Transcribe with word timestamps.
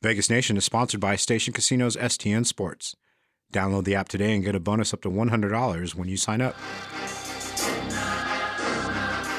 Vegas 0.00 0.30
Nation 0.30 0.56
is 0.56 0.64
sponsored 0.64 1.00
by 1.00 1.16
Station 1.16 1.52
Casinos 1.52 1.96
STN 1.96 2.46
Sports. 2.46 2.94
Download 3.52 3.82
the 3.82 3.96
app 3.96 4.08
today 4.08 4.32
and 4.32 4.44
get 4.44 4.54
a 4.54 4.60
bonus 4.60 4.94
up 4.94 5.00
to 5.02 5.10
$100 5.10 5.94
when 5.96 6.08
you 6.08 6.16
sign 6.16 6.40
up. 6.40 6.54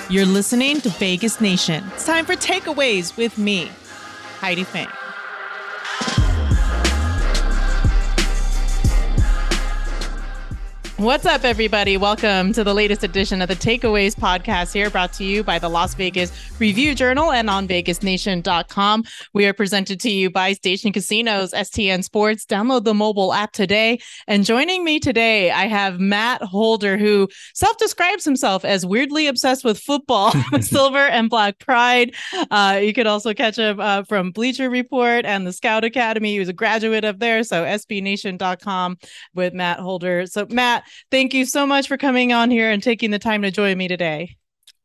You're 0.09 0.25
listening 0.25 0.81
to 0.81 0.89
Vegas 0.89 1.39
Nation. 1.39 1.85
It's 1.93 2.05
time 2.05 2.25
for 2.25 2.33
takeaways 2.33 3.15
with 3.15 3.37
me, 3.37 3.71
Heidi 4.39 4.65
Fang. 4.65 4.89
What's 10.99 11.25
up, 11.25 11.45
everybody? 11.45 11.95
Welcome 11.95 12.51
to 12.51 12.61
the 12.65 12.73
latest 12.73 13.05
edition 13.05 13.41
of 13.41 13.47
the 13.47 13.55
Takeaways 13.55 14.15
podcast 14.15 14.73
here, 14.73 14.89
brought 14.89 15.13
to 15.13 15.23
you 15.23 15.45
by 15.45 15.57
the 15.57 15.69
Las 15.69 15.93
Vegas 15.93 16.29
Review 16.59 16.93
Journal 16.93 17.31
and 17.31 17.49
on 17.49 17.69
VegasNation.com. 17.69 19.05
We 19.33 19.45
are 19.45 19.53
presented 19.53 20.01
to 20.01 20.09
you 20.09 20.29
by 20.29 20.51
Station 20.51 20.91
Casinos, 20.91 21.53
STN 21.53 22.03
Sports. 22.03 22.45
Download 22.45 22.83
the 22.83 22.93
mobile 22.93 23.31
app 23.31 23.53
today. 23.53 23.99
And 24.27 24.43
joining 24.43 24.83
me 24.83 24.99
today, 24.99 25.51
I 25.51 25.67
have 25.67 26.01
Matt 26.01 26.41
Holder, 26.41 26.97
who 26.97 27.29
self 27.53 27.77
describes 27.77 28.25
himself 28.25 28.65
as 28.65 28.85
weirdly 28.85 29.27
obsessed 29.27 29.63
with 29.63 29.79
football, 29.79 30.33
silver 30.59 30.97
and 30.97 31.29
black 31.29 31.59
pride. 31.59 32.13
Uh, 32.51 32.77
you 32.83 32.91
could 32.91 33.07
also 33.07 33.33
catch 33.33 33.57
him 33.57 33.79
uh, 33.79 34.03
from 34.03 34.31
Bleacher 34.31 34.69
Report 34.69 35.25
and 35.25 35.47
the 35.47 35.53
Scout 35.53 35.85
Academy. 35.85 36.33
He 36.33 36.39
was 36.39 36.49
a 36.49 36.53
graduate 36.53 37.05
of 37.05 37.19
there. 37.19 37.41
So, 37.45 37.63
SBNation.com 37.63 38.97
with 39.33 39.53
Matt 39.53 39.79
Holder. 39.79 40.25
So, 40.25 40.45
Matt, 40.49 40.83
thank 41.11 41.33
you 41.33 41.45
so 41.45 41.65
much 41.65 41.87
for 41.87 41.97
coming 41.97 42.33
on 42.33 42.51
here 42.51 42.69
and 42.69 42.81
taking 42.81 43.11
the 43.11 43.19
time 43.19 43.41
to 43.43 43.51
join 43.51 43.77
me 43.77 43.87
today. 43.87 44.35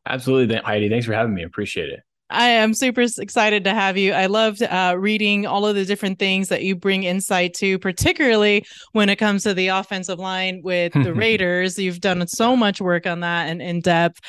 Absolutely, 0.05 0.55
Heidi. 0.57 0.89
Thanks 0.89 1.05
for 1.05 1.13
having 1.13 1.33
me. 1.33 1.43
Appreciate 1.43 1.89
it. 1.89 2.04
I 2.29 2.47
am 2.47 2.73
super 2.73 3.01
excited 3.01 3.63
to 3.65 3.73
have 3.73 3.97
you. 3.97 4.13
I 4.13 4.25
loved 4.25 4.63
uh, 4.63 4.95
reading 4.97 5.45
all 5.45 5.65
of 5.67 5.75
the 5.75 5.85
different 5.85 6.17
things 6.17 6.49
that 6.49 6.63
you 6.63 6.75
bring 6.75 7.03
insight 7.03 7.53
to, 7.55 7.77
particularly 7.77 8.65
when 8.93 9.09
it 9.09 9.17
comes 9.17 9.43
to 9.43 9.53
the 9.53 9.67
offensive 9.67 10.17
line 10.17 10.61
with 10.63 10.93
the 10.93 11.13
Raiders. 11.13 11.77
You've 11.77 12.01
done 12.01 12.25
so 12.27 12.55
much 12.55 12.81
work 12.81 13.05
on 13.05 13.19
that 13.19 13.47
and 13.47 13.61
in 13.61 13.81
depth. 13.81 14.21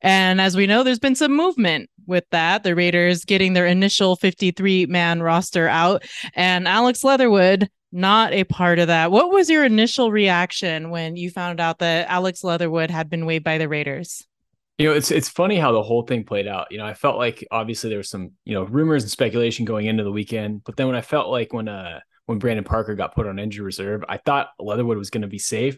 And 0.00 0.40
as 0.40 0.56
we 0.56 0.68
know, 0.68 0.84
there's 0.84 1.00
been 1.00 1.16
some 1.16 1.34
movement 1.34 1.90
with 2.06 2.24
that. 2.30 2.62
The 2.62 2.76
Raiders 2.76 3.24
getting 3.24 3.54
their 3.54 3.66
initial 3.66 4.14
53 4.14 4.86
man 4.86 5.20
roster 5.20 5.66
out, 5.66 6.04
and 6.34 6.68
Alex 6.68 7.02
Leatherwood 7.02 7.68
not 7.92 8.32
a 8.32 8.44
part 8.44 8.78
of 8.78 8.86
that. 8.86 9.10
What 9.10 9.32
was 9.32 9.50
your 9.50 9.64
initial 9.64 10.12
reaction 10.12 10.90
when 10.90 11.16
you 11.16 11.28
found 11.28 11.58
out 11.58 11.80
that 11.80 12.08
Alex 12.08 12.44
Leatherwood 12.44 12.88
had 12.88 13.10
been 13.10 13.26
waived 13.26 13.44
by 13.44 13.58
the 13.58 13.68
Raiders? 13.68 14.28
You 14.80 14.86
know, 14.86 14.94
it's 14.94 15.10
it's 15.10 15.28
funny 15.28 15.58
how 15.58 15.72
the 15.72 15.82
whole 15.82 16.04
thing 16.04 16.24
played 16.24 16.46
out. 16.46 16.68
You 16.70 16.78
know, 16.78 16.86
I 16.86 16.94
felt 16.94 17.18
like 17.18 17.46
obviously 17.50 17.90
there 17.90 17.98
was 17.98 18.08
some, 18.08 18.30
you 18.46 18.54
know, 18.54 18.62
rumors 18.62 19.02
and 19.02 19.10
speculation 19.10 19.66
going 19.66 19.84
into 19.84 20.04
the 20.04 20.10
weekend, 20.10 20.64
but 20.64 20.74
then 20.76 20.86
when 20.86 20.96
I 20.96 21.02
felt 21.02 21.28
like 21.28 21.52
when 21.52 21.68
uh 21.68 22.00
when 22.24 22.38
Brandon 22.38 22.64
Parker 22.64 22.94
got 22.94 23.14
put 23.14 23.26
on 23.26 23.38
injury 23.38 23.62
reserve, 23.62 24.02
I 24.08 24.16
thought 24.16 24.48
Leatherwood 24.58 24.96
was 24.96 25.10
going 25.10 25.20
to 25.20 25.28
be 25.28 25.38
safe. 25.38 25.76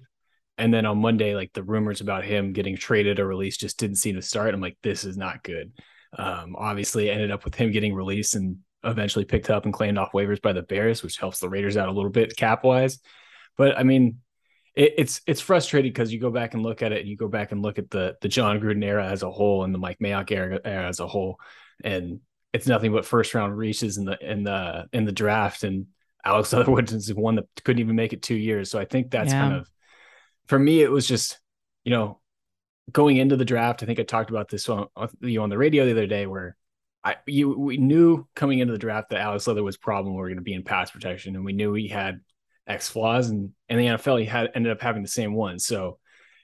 And 0.56 0.72
then 0.72 0.86
on 0.86 0.98
Monday, 0.98 1.34
like 1.34 1.52
the 1.52 1.64
rumors 1.64 2.00
about 2.00 2.22
him 2.22 2.52
getting 2.52 2.76
traded 2.76 3.18
or 3.18 3.26
released 3.26 3.58
just 3.58 3.76
didn't 3.76 3.96
seem 3.96 4.14
to 4.14 4.22
start. 4.22 4.54
I'm 4.54 4.60
like, 4.60 4.78
this 4.84 5.02
is 5.02 5.16
not 5.16 5.42
good. 5.42 5.72
Um, 6.16 6.54
obviously, 6.56 7.10
ended 7.10 7.32
up 7.32 7.44
with 7.44 7.56
him 7.56 7.72
getting 7.72 7.94
released 7.94 8.36
and 8.36 8.58
eventually 8.84 9.24
picked 9.24 9.50
up 9.50 9.64
and 9.64 9.74
claimed 9.74 9.98
off 9.98 10.12
waivers 10.12 10.40
by 10.40 10.52
the 10.52 10.62
Bears, 10.62 11.02
which 11.02 11.16
helps 11.16 11.40
the 11.40 11.48
Raiders 11.48 11.76
out 11.76 11.88
a 11.88 11.92
little 11.92 12.08
bit 12.08 12.36
cap 12.36 12.62
wise. 12.62 13.00
But 13.56 13.76
I 13.76 13.82
mean, 13.82 14.20
it, 14.74 14.94
it's 14.98 15.20
it's 15.26 15.40
frustrating 15.40 15.90
because 15.90 16.12
you 16.12 16.20
go 16.20 16.30
back 16.30 16.54
and 16.54 16.62
look 16.62 16.82
at 16.82 16.92
it, 16.92 17.00
and 17.00 17.08
you 17.08 17.16
go 17.16 17.28
back 17.28 17.52
and 17.52 17.62
look 17.62 17.78
at 17.78 17.90
the 17.90 18.16
the 18.20 18.28
Jon 18.28 18.60
Gruden 18.60 18.84
era 18.84 19.06
as 19.06 19.22
a 19.22 19.30
whole 19.30 19.64
and 19.64 19.74
the 19.74 19.78
Mike 19.78 19.98
Mayock 19.98 20.30
era, 20.30 20.60
era 20.64 20.88
as 20.88 21.00
a 21.00 21.06
whole, 21.06 21.38
and 21.84 22.20
it's 22.52 22.66
nothing 22.66 22.92
but 22.92 23.04
first 23.04 23.34
round 23.34 23.56
reaches 23.56 23.96
in 23.98 24.04
the 24.04 24.18
in 24.20 24.44
the 24.44 24.86
in 24.92 25.04
the 25.04 25.12
draft. 25.12 25.64
And 25.64 25.86
Alex 26.24 26.52
Leatherwood 26.54 26.92
is 26.92 27.12
one 27.12 27.36
that 27.36 27.46
couldn't 27.64 27.80
even 27.80 27.96
make 27.96 28.12
it 28.12 28.22
two 28.22 28.34
years. 28.34 28.70
So 28.70 28.78
I 28.78 28.84
think 28.84 29.10
that's 29.10 29.32
yeah. 29.32 29.40
kind 29.40 29.54
of 29.54 29.70
for 30.46 30.58
me. 30.58 30.82
It 30.82 30.90
was 30.90 31.06
just 31.06 31.38
you 31.84 31.90
know 31.90 32.20
going 32.90 33.16
into 33.16 33.36
the 33.36 33.44
draft. 33.44 33.82
I 33.82 33.86
think 33.86 34.00
I 34.00 34.04
talked 34.04 34.30
about 34.30 34.48
this 34.48 34.68
on 34.68 34.86
you 35.20 35.38
know, 35.38 35.42
on 35.42 35.50
the 35.50 35.58
radio 35.58 35.84
the 35.84 35.92
other 35.92 36.06
day 36.06 36.26
where 36.26 36.56
I 37.04 37.16
you 37.26 37.58
we 37.58 37.76
knew 37.76 38.26
coming 38.34 38.60
into 38.60 38.72
the 38.72 38.78
draft 38.78 39.10
that 39.10 39.20
Alex 39.20 39.46
Leatherwood's 39.46 39.76
problem 39.76 40.14
were 40.14 40.28
going 40.28 40.36
to 40.36 40.42
be 40.42 40.54
in 40.54 40.62
pass 40.62 40.90
protection, 40.90 41.36
and 41.36 41.44
we 41.44 41.52
knew 41.52 41.74
he 41.74 41.88
had 41.88 42.20
X 42.66 42.88
flaws, 42.88 43.28
and 43.28 43.50
in 43.68 43.78
the 43.78 43.86
NFL 43.86 44.20
he 44.20 44.26
had 44.26 44.50
ended 44.54 44.72
up 44.72 44.80
having 44.80 45.02
the 45.02 45.08
same 45.08 45.34
one. 45.34 45.58
So 45.58 45.98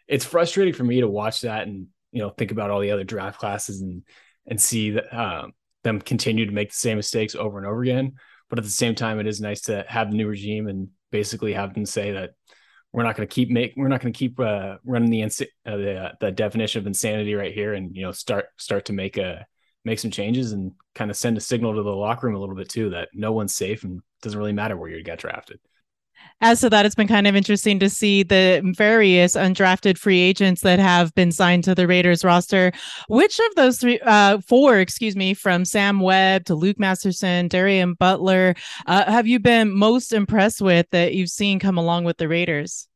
it's 0.07 0.25
frustrating 0.25 0.75
for 0.75 0.85
me 0.85 1.01
to 1.01 1.09
watch 1.09 1.43
that 1.43 1.67
and 1.67 1.87
you 2.13 2.23
know 2.23 2.31
think 2.31 2.51
about 2.51 2.71
all 2.71 2.81
the 2.81 2.91
other 2.91 3.05
draft 3.05 3.39
classes 3.39 3.81
and 3.81 4.03
and 4.47 4.61
see 4.61 4.91
that 4.93 5.15
um, 5.17 5.53
them 5.85 6.01
continue 6.01 6.47
to 6.47 6.53
make 6.53 6.71
the 6.71 6.77
same 6.77 6.97
mistakes 6.97 7.35
over 7.35 7.59
and 7.59 7.67
over 7.67 7.83
again. 7.83 8.15
But 8.49 8.59
at 8.59 8.65
the 8.65 8.71
same 8.71 8.95
time, 8.95 9.21
it 9.21 9.27
is 9.27 9.41
nice 9.41 9.63
to 9.63 9.85
have 9.89 10.11
the 10.11 10.17
new 10.17 10.27
regime 10.27 10.69
and 10.69 10.89
basically 11.11 11.53
have 11.53 11.75
them 11.75 11.85
say 11.85 12.13
that 12.13 12.31
we're 12.93 13.03
not 13.03 13.17
going 13.17 13.29
to 13.29 13.35
keep 13.35 13.51
make 13.51 13.75
we're 13.77 13.89
not 13.89 14.01
going 14.01 14.13
to 14.13 14.19
keep 14.19 14.41
uh, 14.41 14.77
running 14.85 15.11
the, 15.11 15.23
uh, 15.23 15.29
the 15.77 15.97
uh, 15.97 16.13
the 16.21 16.33
definition 16.33 16.81
of 16.81 16.87
insanity 16.87 17.35
right 17.35 17.53
here 17.53 17.75
and 17.75 17.95
you 17.95 18.03
know 18.03 18.13
start 18.13 18.47
start 18.57 18.87
to 18.87 18.93
make 18.93 19.19
a 19.19 19.47
make 19.85 19.99
some 19.99 20.11
changes 20.11 20.53
and 20.53 20.73
kind 20.95 21.11
of 21.11 21.17
send 21.17 21.37
a 21.37 21.41
signal 21.41 21.75
to 21.75 21.83
the 21.83 21.91
locker 21.91 22.27
room 22.27 22.37
a 22.37 22.39
little 22.39 22.57
bit 22.57 22.69
too 22.69 22.91
that 22.91 23.09
no 23.15 23.33
one's 23.33 23.55
safe 23.55 23.85
and 23.85 24.01
doesn't 24.23 24.39
really 24.39 24.53
matter 24.53 24.77
where 24.77 24.91
you 24.91 25.03
get 25.03 25.19
drafted. 25.19 25.61
As 26.41 26.61
to 26.61 26.71
that, 26.71 26.87
it's 26.87 26.95
been 26.95 27.09
kind 27.09 27.27
of 27.27 27.35
interesting 27.35 27.79
to 27.81 27.91
see 27.91 28.23
the 28.23 28.63
various 28.77 29.35
undrafted 29.35 29.99
free 29.99 30.21
agents 30.21 30.63
that 30.63 30.79
have 30.79 31.15
been 31.15 31.33
signed 31.33 31.65
to 31.65 31.75
the 31.75 31.87
Raiders 31.87 32.25
roster. 32.25 32.73
Which 33.09 33.39
of 33.39 33.55
those 33.57 33.79
three, 33.79 33.99
uh, 34.01 34.39
four, 34.47 34.79
excuse 34.79 35.17
me, 35.17 35.35
from 35.35 35.65
Sam 35.65 36.01
Webb 36.01 36.45
to 36.47 36.55
Luke 36.55 36.79
Masterson, 36.79 37.49
Darien 37.49 37.95
Butler, 37.95 38.55
uh, 38.87 39.11
have 39.11 39.27
you 39.27 39.41
been 39.41 39.71
most 39.77 40.13
impressed 40.13 40.61
with 40.61 40.87
that 40.91 41.15
you've 41.15 41.31
seen 41.31 41.59
come 41.59 41.79
along 41.79 42.05
with 42.05 42.19
the 42.19 42.29
Raiders? 42.29 42.89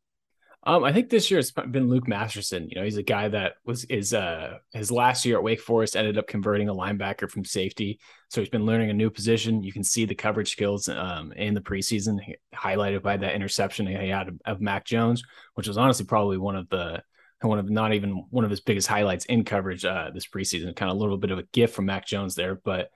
Um, 0.64 0.84
I 0.84 0.92
think 0.92 1.10
this 1.10 1.28
year 1.28 1.40
it's 1.40 1.50
been 1.50 1.88
Luke 1.88 2.06
Masterson. 2.06 2.68
You 2.70 2.76
know, 2.76 2.84
he's 2.84 2.96
a 2.96 3.02
guy 3.02 3.28
that 3.28 3.54
was 3.64 3.84
is 3.86 4.14
uh 4.14 4.58
his 4.72 4.92
last 4.92 5.24
year 5.24 5.36
at 5.36 5.42
Wake 5.42 5.60
Forest 5.60 5.96
ended 5.96 6.18
up 6.18 6.28
converting 6.28 6.68
a 6.68 6.74
linebacker 6.74 7.28
from 7.28 7.44
safety. 7.44 7.98
So 8.28 8.40
he's 8.40 8.48
been 8.48 8.64
learning 8.64 8.90
a 8.90 8.94
new 8.94 9.10
position. 9.10 9.64
You 9.64 9.72
can 9.72 9.82
see 9.82 10.04
the 10.04 10.14
coverage 10.14 10.52
skills 10.52 10.88
um 10.88 11.32
in 11.32 11.54
the 11.54 11.60
preseason 11.60 12.20
highlighted 12.54 13.02
by 13.02 13.16
that 13.16 13.34
interception 13.34 13.88
he 13.88 14.08
had 14.08 14.28
of, 14.28 14.40
of 14.44 14.60
Mac 14.60 14.84
Jones, 14.84 15.24
which 15.54 15.66
was 15.66 15.78
honestly 15.78 16.06
probably 16.06 16.38
one 16.38 16.54
of 16.54 16.68
the 16.68 17.02
one 17.40 17.58
of 17.58 17.68
not 17.68 17.92
even 17.92 18.24
one 18.30 18.44
of 18.44 18.50
his 18.50 18.60
biggest 18.60 18.86
highlights 18.86 19.24
in 19.24 19.44
coverage 19.44 19.84
uh 19.84 20.10
this 20.14 20.28
preseason. 20.28 20.76
Kind 20.76 20.92
of 20.92 20.96
a 20.96 21.00
little 21.00 21.18
bit 21.18 21.32
of 21.32 21.40
a 21.40 21.46
gift 21.52 21.74
from 21.74 21.86
Mac 21.86 22.06
Jones 22.06 22.36
there, 22.36 22.54
but 22.54 22.90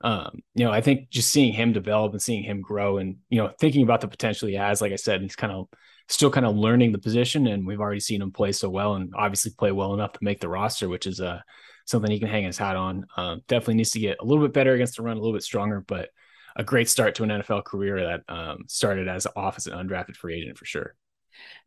um, 0.00 0.42
you 0.56 0.64
know, 0.64 0.72
I 0.72 0.80
think 0.80 1.10
just 1.10 1.30
seeing 1.30 1.52
him 1.52 1.72
develop 1.72 2.10
and 2.10 2.20
seeing 2.20 2.42
him 2.42 2.60
grow 2.60 2.98
and, 2.98 3.18
you 3.30 3.40
know, 3.40 3.52
thinking 3.60 3.84
about 3.84 4.00
the 4.00 4.08
potential 4.08 4.48
he 4.48 4.54
has, 4.56 4.80
like 4.80 4.90
I 4.90 4.96
said, 4.96 5.22
he's 5.22 5.36
kind 5.36 5.52
of 5.52 5.68
still 6.12 6.30
kind 6.30 6.46
of 6.46 6.56
learning 6.56 6.92
the 6.92 6.98
position, 6.98 7.46
and 7.46 7.66
we've 7.66 7.80
already 7.80 8.00
seen 8.00 8.22
him 8.22 8.30
play 8.30 8.52
so 8.52 8.68
well, 8.68 8.94
and 8.94 9.12
obviously 9.16 9.52
play 9.56 9.72
well 9.72 9.94
enough 9.94 10.12
to 10.12 10.18
make 10.22 10.40
the 10.40 10.48
roster, 10.48 10.88
which 10.88 11.06
is 11.06 11.20
uh, 11.20 11.40
something 11.86 12.10
he 12.10 12.18
can 12.18 12.28
hang 12.28 12.44
his 12.44 12.58
hat 12.58 12.76
on. 12.76 13.06
Um, 13.16 13.42
definitely 13.48 13.74
needs 13.74 13.90
to 13.90 14.00
get 14.00 14.18
a 14.20 14.24
little 14.24 14.44
bit 14.44 14.52
better 14.52 14.74
against 14.74 14.96
the 14.96 15.02
run, 15.02 15.16
a 15.16 15.20
little 15.20 15.34
bit 15.34 15.42
stronger, 15.42 15.80
but 15.80 16.10
a 16.54 16.64
great 16.64 16.88
start 16.88 17.14
to 17.14 17.22
an 17.22 17.30
NFL 17.30 17.64
career 17.64 18.00
that 18.04 18.32
um, 18.32 18.64
started 18.68 19.08
as 19.08 19.26
off 19.34 19.56
as 19.56 19.66
an 19.66 19.72
undrafted 19.72 20.16
free 20.16 20.34
agent 20.40 20.58
for 20.58 20.66
sure. 20.66 20.94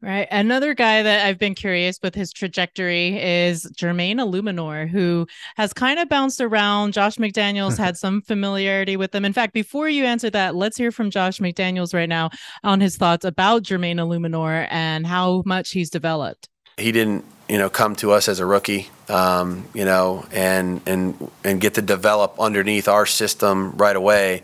Right. 0.02 0.28
Another 0.30 0.74
guy 0.74 1.02
that 1.02 1.26
I've 1.26 1.40
been 1.40 1.56
curious 1.56 2.00
with 2.04 2.14
his 2.14 2.32
trajectory 2.32 3.20
is 3.20 3.66
Jermaine 3.76 4.18
Eluemunor, 4.18 4.88
who 4.88 5.26
has 5.56 5.74
kind 5.74 6.00
of 6.00 6.10
bounced 6.10 6.42
around. 6.42 6.94
Josh 6.94 7.16
McDaniels 7.16 7.78
had 7.78 7.98
some 8.06 8.22
familiarity 8.22 8.98
with 8.98 9.12
them. 9.12 9.26
In 9.26 9.34
fact, 9.34 9.54
before 9.54 9.90
you 9.90 10.06
answer 10.06 10.30
that, 10.30 10.56
let's 10.56 10.78
hear 10.78 10.92
from 10.92 11.10
Josh 11.10 11.40
McDaniels 11.40 11.94
right 11.94 12.10
now 12.10 12.30
on 12.64 12.82
his 12.82 12.98
thoughts 12.98 13.26
about 13.26 13.64
Jermaine 13.64 13.96
Eluemunor 13.96 14.68
and 14.70 15.08
how 15.08 15.42
much 15.46 15.72
he's 15.72 15.90
developed. 15.90 16.50
He 16.78 16.92
didn't, 16.92 17.26
you 17.48 17.58
know, 17.58 17.70
come 17.70 17.96
to 17.98 18.12
us 18.12 18.28
as 18.28 18.40
a 18.40 18.46
rookie, 18.46 18.90
um, 19.08 19.66
you 19.74 19.86
know, 19.86 20.26
and 20.32 20.82
and 20.86 21.32
and 21.44 21.62
get 21.62 21.76
to 21.76 21.82
develop 21.82 22.36
underneath 22.38 22.88
our 22.88 23.06
system 23.06 23.72
right 23.78 23.96
away. 23.96 24.44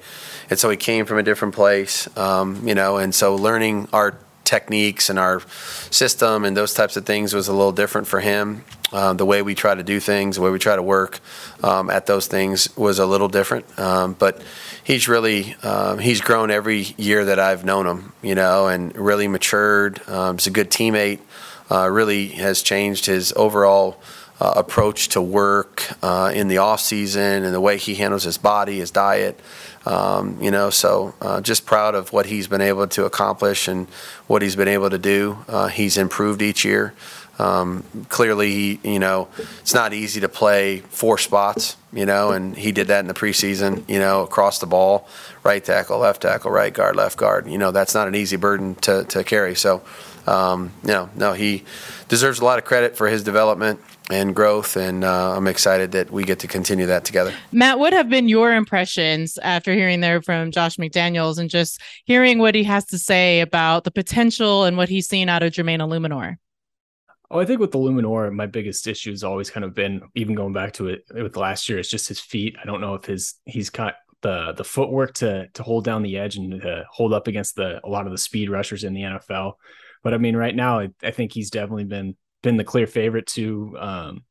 And 0.50 0.58
so 0.58 0.70
he 0.70 0.78
came 0.78 1.06
from 1.06 1.18
a 1.18 1.24
different 1.24 1.53
place, 1.53 2.08
um, 2.18 2.68
you 2.68 2.73
know, 2.73 2.97
and 2.97 3.14
so 3.14 3.35
learning 3.35 3.90
our 3.91 4.18
techniques 4.43 5.09
and 5.09 5.17
our 5.20 5.41
system 5.90 6.46
and 6.46 6.55
those 6.55 6.73
types 6.73 6.97
of 6.97 7.05
things 7.05 7.34
was 7.34 7.47
a 7.47 7.53
little 7.53 7.72
different 7.72 8.08
for 8.08 8.20
him. 8.20 8.64
Um, 8.93 9.16
the 9.16 9.26
way 9.26 9.41
we 9.41 9.55
try 9.55 9.73
to 9.73 9.84
do 9.84 10.02
things, 10.02 10.35
the 10.35 10.41
way 10.41 10.49
we 10.49 10.59
try 10.59 10.76
to 10.76 10.84
work 10.84 11.22
um, 11.64 11.90
at 11.90 12.08
those 12.08 12.28
things 12.28 12.76
was 12.76 12.99
a 12.99 13.05
little 13.05 13.29
different. 13.29 13.79
Um, 13.79 14.14
but 14.20 14.41
he's 14.84 15.08
really 15.08 15.55
um, 15.64 15.99
he's 15.99 16.20
grown 16.20 16.52
every 16.52 16.82
year 16.97 17.26
that 17.26 17.40
I've 17.40 17.64
known 17.64 17.88
him, 17.88 18.11
you 18.22 18.35
know, 18.35 18.67
and 18.67 18.93
really 18.96 19.29
matured. 19.29 20.02
Um, 20.09 20.38
he's 20.38 20.47
a 20.47 20.52
good 20.52 20.70
teammate. 20.70 21.20
Uh, 21.70 21.87
really 21.87 22.28
has 22.28 22.61
changed 22.61 23.05
his 23.05 23.32
overall 23.37 24.02
uh, 24.41 24.53
approach 24.55 25.09
to 25.09 25.22
work 25.22 25.88
uh, 26.02 26.32
in 26.34 26.47
the 26.47 26.58
off 26.58 26.82
season 26.82 27.43
and 27.43 27.53
the 27.53 27.61
way 27.61 27.78
he 27.78 27.93
handles 27.93 28.23
his 28.23 28.40
body, 28.40 28.79
his 28.79 28.90
diet. 28.90 29.40
Um, 29.85 30.41
you 30.41 30.49
know, 30.49 30.72
so 30.72 31.14
uh, 31.22 31.41
just 31.41 31.67
proud 31.67 31.93
of 31.93 32.11
what 32.11 32.26
he's 32.26 32.47
been 32.47 32.61
able 32.61 32.88
to 32.88 33.05
accomplish 33.05 33.67
and 33.67 33.88
what 34.26 34.41
he's 34.41 34.55
been 34.55 34.67
able 34.67 34.90
to 34.90 34.97
do. 34.97 35.38
Uh, 35.47 35.67
he's 35.67 35.96
improved 35.96 36.41
each 36.41 36.66
year. 36.66 36.96
Um, 37.38 37.84
clearly, 38.09 38.79
you 38.84 38.97
know, 38.97 39.28
it's 39.59 39.76
not 39.76 39.93
easy 39.93 40.22
to 40.22 40.29
play 40.29 40.79
four 40.79 41.20
spots, 41.20 41.78
you 41.94 42.08
know, 42.08 42.32
and 42.32 42.58
he 42.58 42.72
did 42.72 42.87
that 42.87 42.99
in 42.99 43.08
the 43.08 43.14
preseason, 43.14 43.87
you 43.87 43.99
know, 43.99 44.23
across 44.23 44.58
the 44.58 44.67
ball, 44.67 45.08
right 45.44 45.64
tackle, 45.64 45.99
left 45.99 46.23
tackle, 46.23 46.49
right 46.49 46.73
guard, 46.73 46.96
left 46.96 47.17
guard. 47.17 47.47
You 47.47 47.59
know, 47.59 47.72
that's 47.72 47.94
not 47.94 48.08
an 48.08 48.16
easy 48.16 48.37
burden 48.37 48.73
to, 48.76 49.05
to 49.05 49.23
carry. 49.23 49.55
So, 49.55 49.84
um, 50.28 50.72
you 50.84 50.90
know, 50.90 51.09
no, 51.16 51.34
he 51.34 51.64
deserves 52.08 52.40
a 52.40 52.46
lot 52.46 52.59
of 52.59 52.66
credit 52.66 52.96
for 52.96 53.08
his 53.08 53.23
development 53.23 53.79
and 54.09 54.35
growth, 54.35 54.76
and 54.76 55.03
uh, 55.03 55.35
I'm 55.35 55.47
excited 55.47 55.94
that 55.94 56.12
we 56.12 56.23
get 56.23 56.40
to 56.40 56.47
continue 56.47 56.85
that 56.88 57.06
together. 57.06 57.34
Matt, 57.52 57.79
what 57.79 57.94
have 57.94 58.09
been 58.09 58.28
your 58.28 58.53
impressions 58.53 59.38
after 59.40 59.73
hearing 59.73 60.02
there 60.02 60.22
from 60.22 60.52
Josh 60.52 60.78
McDaniels 60.78 61.38
and 61.38 61.50
just 61.50 61.82
hearing 62.06 62.40
what 62.40 62.56
he 62.56 62.64
has 62.64 62.85
to 62.88 62.97
say 62.97 63.40
about 63.40 63.84
the 63.84 63.91
potential 63.91 64.66
and 64.66 64.78
what 64.78 64.90
he's 64.90 65.08
seen 65.08 65.29
out 65.29 65.44
of 65.44 65.53
Jermaine 65.53 65.79
Eluemunor? 65.79 66.38
Oh, 67.29 67.40
I 67.40 67.46
think 67.46 67.62
with 67.62 67.72
the 67.72 67.79
Eluemunor, 67.79 68.34
my 68.34 68.46
biggest 68.46 68.85
issue 68.88 69.12
has 69.12 69.23
always 69.23 69.50
kind 69.50 69.64
of 69.64 69.73
been, 69.73 70.02
even 70.16 70.35
going 70.35 70.52
back 70.52 70.73
to 70.73 70.90
it 70.90 71.06
with 71.14 71.38
last 71.38 71.70
year, 71.70 71.79
it's 71.79 71.90
just 71.90 72.09
his 72.09 72.20
feet. 72.20 72.58
I 72.62 72.66
don't 72.66 72.82
know 72.82 72.96
if 72.96 73.06
his 73.06 73.35
he's 73.46 73.70
got 73.70 73.96
the 74.22 74.53
the 74.56 74.64
footwork 74.64 75.14
to 75.16 75.47
to 75.53 75.64
hold 75.64 75.84
down 75.84 76.02
the 76.02 76.18
edge 76.18 76.35
and 76.35 76.62
to 76.62 76.85
hold 76.91 77.14
up 77.14 77.28
against 77.28 77.56
the 77.56 77.79
a 77.85 77.90
lot 77.90 78.06
of 78.06 78.12
the 78.12 78.18
speed 78.18 78.50
rushers 78.50 78.84
in 78.84 78.94
the 78.94 79.02
NFL. 79.02 79.53
But 80.03 80.14
I 80.14 80.18
mean, 80.18 80.36
right 80.36 80.56
now, 80.56 80.80
I, 80.80 80.90
I 81.03 81.12
think 81.12 81.34
he's 81.34 81.50
definitely 81.52 81.86
been 81.86 82.16
been 82.42 82.58
the 82.58 82.64
clear 82.64 82.88
favorite 82.88 83.28
to 83.28 83.76
um, 83.80 84.24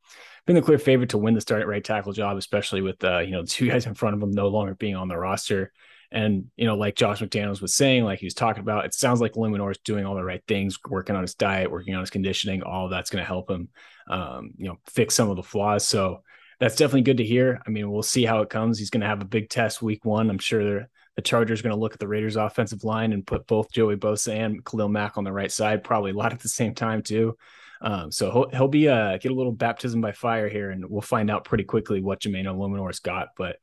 been 0.46 0.56
the 0.56 0.62
clear 0.62 0.78
favorite 0.78 1.10
to 1.10 1.18
win 1.18 1.34
the 1.34 1.40
starting 1.40 1.68
right 1.68 1.84
tackle 1.84 2.12
job, 2.12 2.36
especially 2.36 2.82
with 2.82 3.02
uh, 3.04 3.18
you 3.18 3.32
know 3.32 3.44
two 3.46 3.68
guys 3.68 3.86
in 3.86 3.94
front 3.94 4.16
of 4.16 4.22
him 4.22 4.30
no 4.30 4.48
longer 4.48 4.74
being 4.74 4.96
on 4.96 5.08
the 5.08 5.16
roster. 5.16 5.72
And 6.12 6.46
you 6.56 6.66
know, 6.66 6.74
like 6.74 6.96
Josh 6.96 7.20
McDaniels 7.20 7.62
was 7.62 7.74
saying, 7.74 8.04
like 8.04 8.18
he 8.18 8.26
was 8.26 8.34
talking 8.34 8.62
about, 8.62 8.84
it 8.84 8.94
sounds 8.94 9.20
like 9.20 9.34
Eluemunor 9.34 9.70
is 9.70 9.78
doing 9.78 10.04
all 10.04 10.16
the 10.16 10.24
right 10.24 10.42
things, 10.48 10.76
working 10.88 11.14
on 11.14 11.22
his 11.22 11.36
diet, 11.36 11.70
working 11.70 11.94
on 11.94 12.00
his 12.00 12.10
conditioning. 12.10 12.62
All 12.62 12.88
that's 12.88 13.10
going 13.10 13.22
to 13.22 13.28
help 13.28 13.48
him, 13.48 13.68
um, 14.08 14.50
you 14.56 14.66
know, 14.66 14.78
fix 14.88 15.14
some 15.14 15.30
of 15.30 15.36
the 15.36 15.44
flaws. 15.44 15.86
So 15.86 16.22
that's 16.58 16.74
definitely 16.74 17.02
good 17.02 17.18
to 17.18 17.24
hear. 17.24 17.62
I 17.64 17.70
mean, 17.70 17.90
we'll 17.90 18.02
see 18.02 18.24
how 18.24 18.42
it 18.42 18.50
comes. 18.50 18.76
He's 18.76 18.90
going 18.90 19.02
to 19.02 19.06
have 19.06 19.22
a 19.22 19.26
big 19.26 19.50
test 19.50 19.82
week 19.82 20.04
one. 20.04 20.30
I'm 20.30 20.38
sure 20.38 20.88
the 21.20 21.28
Chargers 21.28 21.60
going 21.60 21.74
to 21.74 21.78
look 21.78 21.92
at 21.92 21.98
the 21.98 22.08
Raiders' 22.08 22.36
offensive 22.36 22.82
line 22.82 23.12
and 23.12 23.26
put 23.26 23.46
both 23.46 23.70
Joey 23.70 23.96
Bosa 23.96 24.34
and 24.34 24.64
Khalil 24.64 24.88
Mack 24.88 25.18
on 25.18 25.24
the 25.24 25.32
right 25.32 25.52
side, 25.52 25.84
probably 25.84 26.12
a 26.12 26.14
lot 26.14 26.32
at 26.32 26.40
the 26.40 26.48
same 26.48 26.74
time 26.74 27.02
too. 27.02 27.36
Um, 27.82 28.10
so 28.10 28.30
he'll, 28.30 28.48
he'll 28.48 28.68
be 28.68 28.88
uh, 28.88 29.18
get 29.18 29.30
a 29.30 29.34
little 29.34 29.52
baptism 29.52 30.00
by 30.00 30.12
fire 30.12 30.48
here, 30.48 30.70
and 30.70 30.82
we'll 30.88 31.02
find 31.02 31.30
out 31.30 31.44
pretty 31.44 31.64
quickly 31.64 32.00
what 32.00 32.20
Jermaine 32.20 32.46
Eluemunor's 32.46 33.00
got. 33.00 33.28
But 33.36 33.56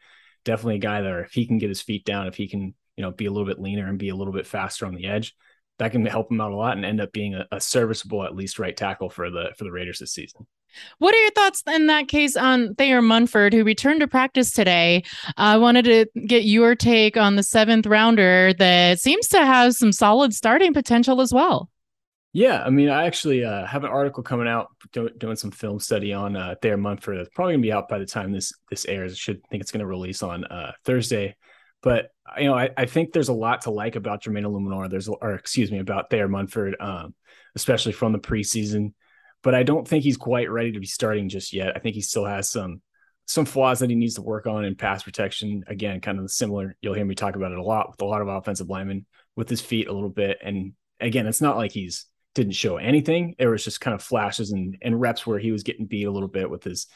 definitely 0.46 0.76
a 0.76 0.80
guy 0.80 1.02
that 1.02 1.20
if 1.22 1.32
he 1.32 1.48
can 1.48 1.58
get 1.58 1.70
his 1.70 1.82
feet 1.82 2.06
down, 2.06 2.28
if 2.28 2.36
he 2.36 2.48
can, 2.48 2.76
you 2.96 3.02
know, 3.02 3.10
be 3.10 3.26
a 3.26 3.32
little 3.32 3.48
bit 3.48 3.60
leaner 3.60 3.88
and 3.88 3.98
be 3.98 4.10
a 4.10 4.16
little 4.16 4.34
bit 4.34 4.46
faster 4.46 4.86
on 4.86 4.94
the 4.94 5.08
edge, 5.08 5.36
that 5.80 5.92
can 5.92 6.06
help 6.06 6.32
him 6.32 6.40
out 6.40 6.52
a 6.52 6.56
lot 6.56 6.78
and 6.78 6.86
end 6.86 7.02
up 7.02 7.12
being 7.12 7.34
a, 7.34 7.48
a 7.52 7.60
serviceable 7.60 8.24
at 8.24 8.36
least 8.36 8.60
right 8.60 8.78
tackle 8.78 9.10
for 9.10 9.32
the 9.32 9.50
for 9.58 9.64
the 9.64 9.72
Raiders 9.72 9.98
this 9.98 10.14
season. 10.14 10.46
What 11.00 11.14
are 11.16 11.22
your 11.22 11.32
thoughts 11.32 11.64
in 11.68 11.88
that 11.88 12.08
case 12.08 12.36
on 12.36 12.76
Thayer 12.76 13.02
Munford, 13.02 13.54
who 13.54 13.64
returned 13.64 14.02
to 14.02 14.08
practice 14.08 14.52
today? 14.52 15.04
I 15.36 15.58
wanted 15.58 15.86
to 15.86 16.06
get 16.26 16.44
your 16.44 16.76
take 16.76 17.18
on 17.18 17.36
the 17.36 17.44
seventh 17.44 17.86
rounder 17.86 18.54
that 18.60 19.00
seems 19.00 19.28
to 19.30 19.46
have 19.46 19.76
some 19.76 19.92
solid 19.92 20.34
starting 20.34 20.74
potential 20.74 21.22
as 21.22 21.34
well. 21.34 21.70
Yeah, 22.34 22.62
I 22.64 22.70
mean, 22.70 22.90
I 22.90 23.08
actually 23.08 23.44
uh, 23.44 23.66
have 23.66 23.84
an 23.84 23.90
article 23.90 24.22
coming 24.22 24.48
out 24.48 24.68
do- 24.92 25.10
doing 25.18 25.36
some 25.36 25.50
film 25.50 25.80
study 25.80 26.14
on 26.14 26.36
uh, 26.36 26.56
Thayer 26.62 26.78
Munford. 26.78 27.18
It's 27.18 27.34
probably 27.34 27.54
gonna 27.54 27.64
be 27.64 27.72
out 27.72 27.90
by 27.90 27.98
the 27.98 28.06
time 28.06 28.32
this 28.32 28.54
this 28.70 28.86
airs. 28.86 29.14
I 29.14 29.16
should 29.16 29.42
think 29.48 29.62
it's 29.62 29.72
gonna 29.72 29.88
release 29.88 30.22
on 30.22 30.44
uh, 30.44 30.74
Thursday. 30.86 31.36
But 31.82 32.12
you 32.38 32.46
know, 32.46 32.54
I, 32.56 32.70
I 32.78 32.86
think 32.86 33.12
there's 33.12 33.30
a 33.30 33.34
lot 33.34 33.62
to 33.62 33.72
like 33.72 33.96
about 33.96 34.24
Jermaine 34.24 34.44
Eluemunor. 34.44 34.90
There's, 34.90 35.08
or 35.08 35.34
excuse 35.34 35.72
me, 35.72 35.80
about 35.80 36.10
Thayer 36.10 36.28
Munford, 36.28 36.76
um, 36.80 37.16
especially 37.56 37.94
from 37.94 38.12
the 38.12 38.20
preseason. 38.20 38.94
But 39.44 39.56
I 39.56 39.64
don't 39.64 39.88
think 39.88 40.04
he's 40.04 40.18
quite 40.18 40.50
ready 40.50 40.72
to 40.74 40.80
be 40.80 40.88
starting 40.88 41.30
just 41.30 41.54
yet. 41.54 41.76
I 41.76 41.80
think 41.80 41.96
he 41.96 42.02
still 42.02 42.26
has 42.26 42.50
some 42.50 42.82
some 43.26 43.46
flaws 43.46 43.80
that 43.80 43.90
he 43.90 43.96
needs 43.96 44.16
to 44.16 44.22
work 44.22 44.48
on 44.48 44.64
in 44.64 44.76
pass 44.76 45.04
protection. 45.04 45.64
Again, 45.68 46.00
kind 46.00 46.20
of 46.20 46.32
similar. 46.32 46.76
You'll 46.82 46.94
hear 46.94 47.06
me 47.06 47.16
talk 47.16 47.36
about 47.36 47.52
it 47.52 47.58
a 47.58 47.64
lot 47.64 47.90
with 47.92 48.02
a 48.02 48.06
lot 48.06 48.22
of 48.22 48.30
offensive 48.30 48.70
linemen 48.70 49.06
with 49.36 49.50
his 49.50 49.62
feet 49.62 49.88
a 49.88 49.94
little 49.94 50.10
bit. 50.10 50.38
And 50.42 50.74
again, 51.00 51.28
it's 51.28 51.42
not 51.42 51.58
like 51.58 51.72
he's 51.72 52.06
didn't 52.38 52.54
show 52.54 52.78
anything. 52.78 53.36
It 53.40 53.48
was 53.48 53.64
just 53.64 53.82
kind 53.82 53.96
of 53.96 54.04
flashes 54.04 54.52
and, 54.52 54.78
and 54.82 55.02
reps 55.02 55.26
where 55.26 55.40
he 55.40 55.52
was 55.52 55.64
getting 55.64 55.88
beat 55.88 56.06
a 56.06 56.12
little 56.12 56.30
bit 56.30 56.50
with 56.50 56.64
his 56.64 56.88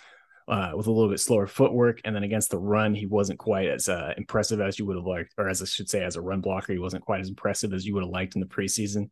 uh, 0.48 0.72
with 0.76 0.88
a 0.88 0.92
little 0.92 1.10
bit 1.10 1.20
slower 1.20 1.48
footwork. 1.48 2.02
And 2.06 2.16
then 2.16 2.24
against 2.24 2.52
the 2.52 2.60
run, 2.60 2.94
he 2.94 3.08
wasn't 3.08 3.40
quite 3.40 3.68
as 3.68 3.90
uh, 3.90 4.14
impressive 4.18 4.62
as 4.62 4.78
you 4.78 4.86
would 4.86 4.98
have 4.98 5.06
liked, 5.06 5.34
or 5.38 5.50
as 5.50 5.62
I 5.62 5.66
should 5.66 5.90
say, 5.90 6.04
as 6.04 6.16
a 6.16 6.22
run 6.22 6.42
blocker, 6.42 6.74
he 6.74 6.80
wasn't 6.80 7.06
quite 7.06 7.22
as 7.22 7.30
impressive 7.30 7.74
as 7.74 7.86
you 7.86 7.94
would 7.94 8.04
have 8.04 8.12
liked 8.12 8.36
in 8.36 8.42
the 8.42 8.48
preseason. 8.48 9.10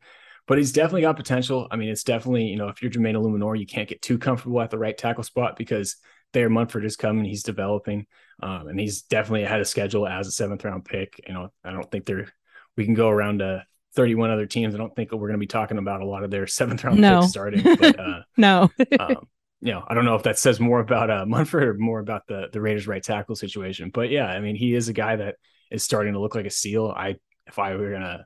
But 0.50 0.57
he's 0.57 0.72
definitely 0.72 1.01
got 1.01 1.16
potential. 1.16 1.68
I 1.69 1.75
mean, 1.75 1.90
it's 1.90 2.04
definitely, 2.04 2.46
you 2.46 2.56
know, 2.56 2.69
if 2.69 2.81
you're 2.81 2.90
Jermaine 2.90 3.13
Eluemunor, 3.13 3.57
you 3.57 3.68
can't 3.68 3.88
get 3.88 4.01
too 4.01 4.18
comfortable 4.18 4.60
at 4.60 4.72
the 4.72 4.80
right 4.80 4.98
tackle 4.98 5.24
spot 5.24 5.56
because 5.56 5.98
Thayer 6.34 6.50
Munford 6.50 6.86
is 6.86 6.96
coming, 6.96 7.24
he's 7.24 7.44
developing, 7.44 8.07
um, 8.42 8.68
and 8.68 8.80
he's 8.80 9.04
definitely 9.04 9.44
ahead 9.44 9.62
of 9.62 9.68
schedule 9.68 10.07
as 10.07 10.25
a 10.25 10.31
seventh 10.31 10.66
round 10.66 10.86
pick. 10.86 11.24
You 11.28 11.36
know, 11.36 11.50
I 11.63 11.72
don't 11.72 11.90
think 11.92 12.07
they're 12.07 12.34
we 12.75 12.86
can 12.86 12.96
go 12.96 13.10
around 13.10 13.40
to 13.40 13.63
31 13.94 14.31
other 14.31 14.48
teams. 14.48 14.74
I 14.74 14.80
don't 14.80 14.96
think 14.96 15.12
we're 15.12 15.19
going 15.19 15.34
to 15.34 15.38
be 15.38 15.46
talking 15.46 15.78
about 15.78 16.01
a 16.01 16.06
lot 16.07 16.24
of 16.24 16.31
their 16.31 16.48
seventh 16.48 16.84
round 16.84 17.00
no. 17.00 17.19
picks 17.19 17.31
starting. 17.31 17.62
But, 17.62 18.00
uh, 18.00 18.22
no. 18.38 18.72
um, 19.00 19.28
you 19.62 19.72
know, 19.72 19.84
I 19.88 19.94
don't 19.94 20.06
know 20.06 20.16
if 20.16 20.24
that 20.24 20.40
says 20.40 20.60
more 20.60 20.80
about 20.80 21.12
uh, 21.12 21.28
Munford 21.28 21.63
or 21.63 21.74
more 21.75 22.00
about 22.00 22.25
the 22.28 22.48
the 22.52 22.60
Raiders 22.60 22.88
right 22.88 23.04
tackle 23.04 23.36
situation. 23.36 23.92
But 23.94 24.10
yeah, 24.10 24.25
I 24.25 24.40
mean, 24.40 24.56
he 24.56 24.74
is 24.74 24.90
a 24.90 24.94
guy 24.94 25.16
that 25.16 25.36
is 25.69 25.84
starting 25.84 26.13
to 26.13 26.19
look 26.19 26.34
like 26.34 26.48
a 26.48 26.50
seal. 26.50 26.88
I 26.88 27.18
if 27.45 27.60
I 27.60 27.75
were 27.75 27.92
gonna 27.92 28.25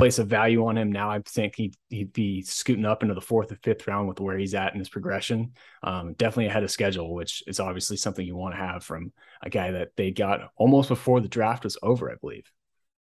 place 0.00 0.18
a 0.18 0.24
value 0.24 0.66
on 0.66 0.78
him 0.78 0.90
now, 0.90 1.10
I 1.10 1.20
think 1.20 1.56
he'd 1.56 1.76
he'd 1.90 2.12
be 2.12 2.40
scooting 2.42 2.86
up 2.86 3.02
into 3.02 3.14
the 3.14 3.20
fourth 3.20 3.52
or 3.52 3.56
fifth 3.56 3.86
round 3.86 4.08
with 4.08 4.18
where 4.18 4.38
he's 4.38 4.54
at 4.54 4.72
in 4.72 4.78
his 4.78 4.88
progression. 4.88 5.52
Um, 5.82 6.14
definitely 6.14 6.46
ahead 6.46 6.62
of 6.62 6.70
schedule, 6.70 7.14
which 7.14 7.42
is 7.46 7.60
obviously 7.60 7.98
something 7.98 8.26
you 8.26 8.34
want 8.34 8.54
to 8.54 8.60
have 8.60 8.82
from 8.82 9.12
a 9.42 9.50
guy 9.50 9.72
that 9.72 9.90
they 9.96 10.10
got 10.10 10.40
almost 10.56 10.88
before 10.88 11.20
the 11.20 11.28
draft 11.28 11.64
was 11.64 11.76
over, 11.82 12.10
I 12.10 12.14
believe. 12.18 12.50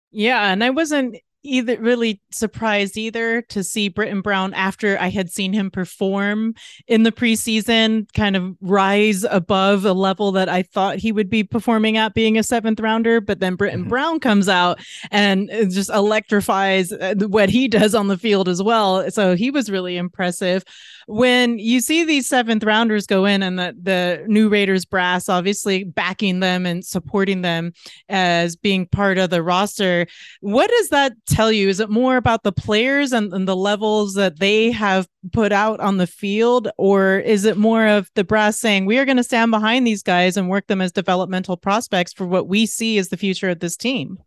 Yeah, 0.10 0.52
and 0.52 0.64
I 0.64 0.72
wasn't 0.72 1.18
either 1.48 1.80
really 1.80 2.22
surprised 2.32 2.98
either 2.98 3.42
to 3.44 3.64
see 3.64 3.90
Brittain 3.90 4.22
Brown 4.22 4.54
after 4.54 5.00
I 5.00 5.10
had 5.10 5.32
seen 5.32 5.54
him 5.54 5.72
perform 5.72 6.54
in 6.88 7.04
the 7.04 7.12
preseason 7.12 8.12
kind 8.14 8.36
of 8.36 8.56
rise 8.62 9.24
above 9.24 9.86
a 9.86 9.94
level 9.94 10.32
that 10.34 10.50
I 10.50 10.64
thought 10.64 10.98
he 10.98 11.12
would 11.12 11.30
be 11.30 11.44
performing 11.44 11.98
at 11.98 12.14
being 12.14 12.38
a 12.38 12.44
seventh 12.44 12.80
rounder. 12.80 13.22
But 13.22 13.40
then 13.40 13.58
Brittain 13.58 13.82
mm-hmm. 13.82 13.90
Brown 13.90 14.20
comes 14.20 14.50
out 14.50 14.80
and 15.12 15.50
just 15.50 15.90
electrifies 15.90 16.92
uh, 16.92 17.16
what 17.28 17.50
he 17.50 17.68
does 17.68 17.96
on 17.96 18.08
the 18.08 18.18
field 18.18 18.50
as 18.50 18.62
well. 18.62 19.10
So 19.12 19.36
he 19.36 19.52
was 19.52 19.70
really 19.72 19.98
impressive. 19.98 20.64
When 21.08 21.58
you 21.58 21.80
see 21.80 22.04
these 22.04 22.28
seventh 22.28 22.66
rounders 22.66 23.08
go 23.08 23.24
in 23.24 23.42
and 23.42 23.58
the, 23.58 23.74
the 23.82 24.26
new 24.28 24.50
Raiders 24.50 24.84
brass 24.84 25.30
obviously 25.30 25.86
backing 25.86 26.42
them 26.42 26.66
and 26.66 26.84
supporting 26.86 27.44
them 27.44 27.72
as 28.10 28.58
being 28.58 28.88
part 28.88 29.18
of 29.18 29.30
the 29.30 29.42
roster, 29.42 30.06
what 30.42 30.70
does 30.70 30.90
that 30.90 31.14
tell 31.38 31.52
you? 31.52 31.70
Is 31.70 31.80
it 31.80 31.90
more 31.90 32.18
about 32.18 32.42
the 32.42 32.52
players 32.52 33.14
and, 33.14 33.32
and 33.32 33.48
the 33.48 33.56
levels 33.56 34.16
that 34.16 34.40
they 34.40 34.72
have 34.72 35.08
put 35.32 35.52
out 35.52 35.80
on 35.80 35.98
the 35.98 36.08
field? 36.08 36.68
Or 36.78 37.20
is 37.20 37.46
it 37.46 37.58
more 37.58 37.86
of 37.86 38.10
the 38.16 38.24
brass 38.24 38.60
saying, 38.60 38.88
we 38.88 38.98
are 38.98 39.06
going 39.06 39.18
to 39.18 39.24
stand 39.24 39.52
behind 39.52 39.86
these 39.86 40.02
guys 40.02 40.36
and 40.36 40.50
work 40.50 40.66
them 40.66 40.82
as 40.82 40.92
developmental 40.92 41.56
prospects 41.56 42.12
for 42.12 42.26
what 42.26 42.48
we 42.48 42.66
see 42.66 42.98
as 42.98 43.10
the 43.10 43.18
future 43.18 43.50
of 43.50 43.60
this 43.60 43.78
team? 43.78 44.18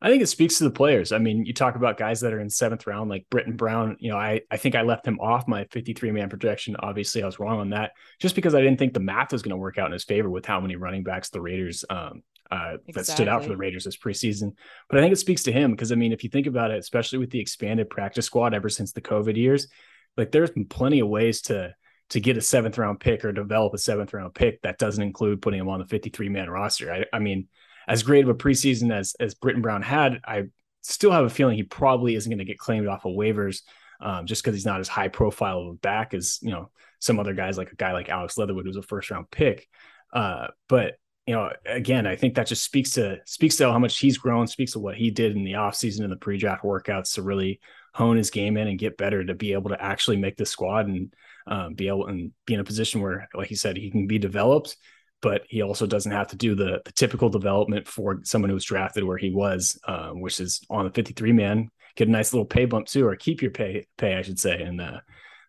I 0.00 0.08
think 0.08 0.22
it 0.22 0.26
speaks 0.26 0.58
to 0.58 0.64
the 0.64 0.70
players. 0.70 1.12
I 1.12 1.18
mean, 1.18 1.46
you 1.46 1.54
talk 1.54 1.76
about 1.76 1.98
guys 1.98 2.20
that 2.20 2.32
are 2.32 2.40
in 2.40 2.50
seventh 2.50 2.86
round, 2.86 3.08
like 3.08 3.26
Brittain 3.30 3.56
Brown. 3.56 3.96
You 4.00 4.10
know, 4.10 4.18
I, 4.18 4.40
I 4.50 4.56
think 4.56 4.74
I 4.74 4.82
left 4.82 5.06
him 5.06 5.18
off 5.20 5.48
my 5.48 5.64
53 5.70 6.10
man 6.12 6.28
projection. 6.28 6.76
Obviously, 6.78 7.22
I 7.22 7.26
was 7.26 7.38
wrong 7.38 7.60
on 7.60 7.70
that 7.70 7.92
just 8.20 8.34
because 8.34 8.54
I 8.54 8.60
didn't 8.60 8.78
think 8.78 8.92
the 8.92 9.00
math 9.00 9.32
was 9.32 9.42
going 9.42 9.50
to 9.50 9.56
work 9.56 9.78
out 9.78 9.86
in 9.86 9.92
his 9.92 10.04
favor 10.04 10.28
with 10.28 10.44
how 10.44 10.60
many 10.60 10.76
running 10.76 11.04
backs 11.04 11.30
the 11.30 11.40
Raiders 11.40 11.86
um, 11.88 12.22
uh, 12.50 12.74
exactly. 12.74 12.92
that 12.94 13.06
stood 13.06 13.28
out 13.28 13.42
for 13.42 13.48
the 13.48 13.56
Raiders 13.56 13.84
this 13.84 13.96
preseason. 13.96 14.54
But 14.88 14.98
I 14.98 15.02
think 15.02 15.12
it 15.12 15.18
speaks 15.18 15.42
to 15.44 15.52
him 15.52 15.70
because 15.70 15.92
I 15.92 15.94
mean, 15.94 16.12
if 16.12 16.24
you 16.24 16.30
think 16.30 16.46
about 16.46 16.70
it, 16.70 16.78
especially 16.78 17.18
with 17.18 17.30
the 17.30 17.40
expanded 17.40 17.90
practice 17.90 18.26
squad 18.26 18.54
ever 18.54 18.68
since 18.68 18.92
the 18.92 19.00
COVID 19.00 19.36
years, 19.36 19.68
like 20.16 20.30
there's 20.30 20.50
been 20.50 20.66
plenty 20.66 21.00
of 21.00 21.08
ways 21.08 21.42
to 21.42 21.74
to 22.10 22.20
get 22.20 22.36
a 22.36 22.40
seventh 22.40 22.78
round 22.78 23.00
pick 23.00 23.24
or 23.24 23.32
develop 23.32 23.72
a 23.74 23.78
seventh 23.78 24.12
round 24.12 24.34
pick 24.34 24.60
that 24.62 24.78
doesn't 24.78 25.02
include 25.02 25.42
putting 25.42 25.60
him 25.60 25.68
on 25.68 25.80
the 25.80 25.86
53 25.86 26.28
man 26.28 26.50
roster. 26.50 26.92
I, 26.92 27.04
I 27.12 27.18
mean, 27.18 27.48
as 27.88 28.02
great 28.02 28.24
of 28.24 28.30
a 28.30 28.34
preseason 28.34 28.92
as 28.92 29.14
as 29.18 29.34
Brittain 29.34 29.62
Brown 29.62 29.82
had, 29.82 30.20
I 30.24 30.44
still 30.82 31.12
have 31.12 31.24
a 31.24 31.30
feeling 31.30 31.56
he 31.56 31.62
probably 31.62 32.14
isn't 32.14 32.30
going 32.30 32.38
to 32.38 32.44
get 32.44 32.58
claimed 32.58 32.86
off 32.86 33.04
of 33.04 33.12
waivers. 33.12 33.62
Um, 34.00 34.26
just 34.26 34.42
because 34.42 34.54
he's 34.54 34.66
not 34.66 34.80
as 34.80 34.88
high 34.88 35.08
profile 35.08 35.60
of 35.60 35.68
a 35.68 35.74
back 35.74 36.14
as 36.14 36.38
you 36.42 36.50
know 36.50 36.70
some 36.98 37.18
other 37.20 37.32
guys 37.32 37.56
like 37.56 37.70
a 37.72 37.76
guy 37.76 37.92
like 37.92 38.08
Alex 38.08 38.36
Leatherwood 38.36 38.66
who's 38.66 38.76
a 38.76 38.82
first 38.82 39.10
round 39.10 39.30
pick. 39.30 39.68
Uh, 40.12 40.48
but 40.68 40.94
you 41.26 41.34
know, 41.34 41.50
again, 41.64 42.06
I 42.06 42.16
think 42.16 42.34
that 42.34 42.46
just 42.46 42.64
speaks 42.64 42.92
to 42.92 43.18
speaks 43.24 43.56
to 43.56 43.70
how 43.70 43.78
much 43.78 43.98
he's 43.98 44.18
grown, 44.18 44.46
speaks 44.46 44.72
to 44.72 44.78
what 44.78 44.96
he 44.96 45.10
did 45.10 45.36
in 45.36 45.44
the 45.44 45.52
offseason 45.52 46.02
and 46.02 46.12
the 46.12 46.16
pre-draft 46.16 46.62
workouts 46.62 47.14
to 47.14 47.22
really 47.22 47.60
hone 47.94 48.16
his 48.16 48.30
game 48.30 48.56
in 48.56 48.68
and 48.68 48.78
get 48.78 48.98
better 48.98 49.24
to 49.24 49.34
be 49.34 49.52
able 49.52 49.70
to 49.70 49.82
actually 49.82 50.16
make 50.16 50.36
the 50.36 50.44
squad 50.44 50.86
and 50.86 51.14
um, 51.46 51.74
be 51.74 51.88
able 51.88 52.06
and 52.06 52.32
be 52.44 52.54
in 52.54 52.60
a 52.60 52.64
position 52.64 53.00
where, 53.00 53.28
like 53.34 53.48
he 53.48 53.54
said, 53.54 53.76
he 53.76 53.90
can 53.90 54.06
be 54.06 54.18
developed, 54.18 54.76
but 55.22 55.42
he 55.48 55.62
also 55.62 55.86
doesn't 55.86 56.12
have 56.12 56.28
to 56.28 56.36
do 56.36 56.54
the, 56.54 56.82
the 56.84 56.92
typical 56.92 57.30
development 57.30 57.86
for 57.88 58.20
someone 58.24 58.50
who 58.50 58.54
was 58.54 58.64
drafted 58.64 59.04
where 59.04 59.18
he 59.18 59.30
was, 59.30 59.78
um, 59.86 60.20
which 60.20 60.40
is 60.40 60.60
on 60.68 60.84
the 60.84 60.90
53 60.90 61.32
man, 61.32 61.70
get 61.96 62.08
a 62.08 62.10
nice 62.10 62.34
little 62.34 62.46
pay 62.46 62.66
bump 62.66 62.86
too, 62.86 63.06
or 63.06 63.16
keep 63.16 63.40
your 63.40 63.50
pay 63.50 63.86
pay, 63.96 64.16
I 64.16 64.22
should 64.22 64.38
say, 64.38 64.60
and 64.60 64.80
uh, 64.80 65.00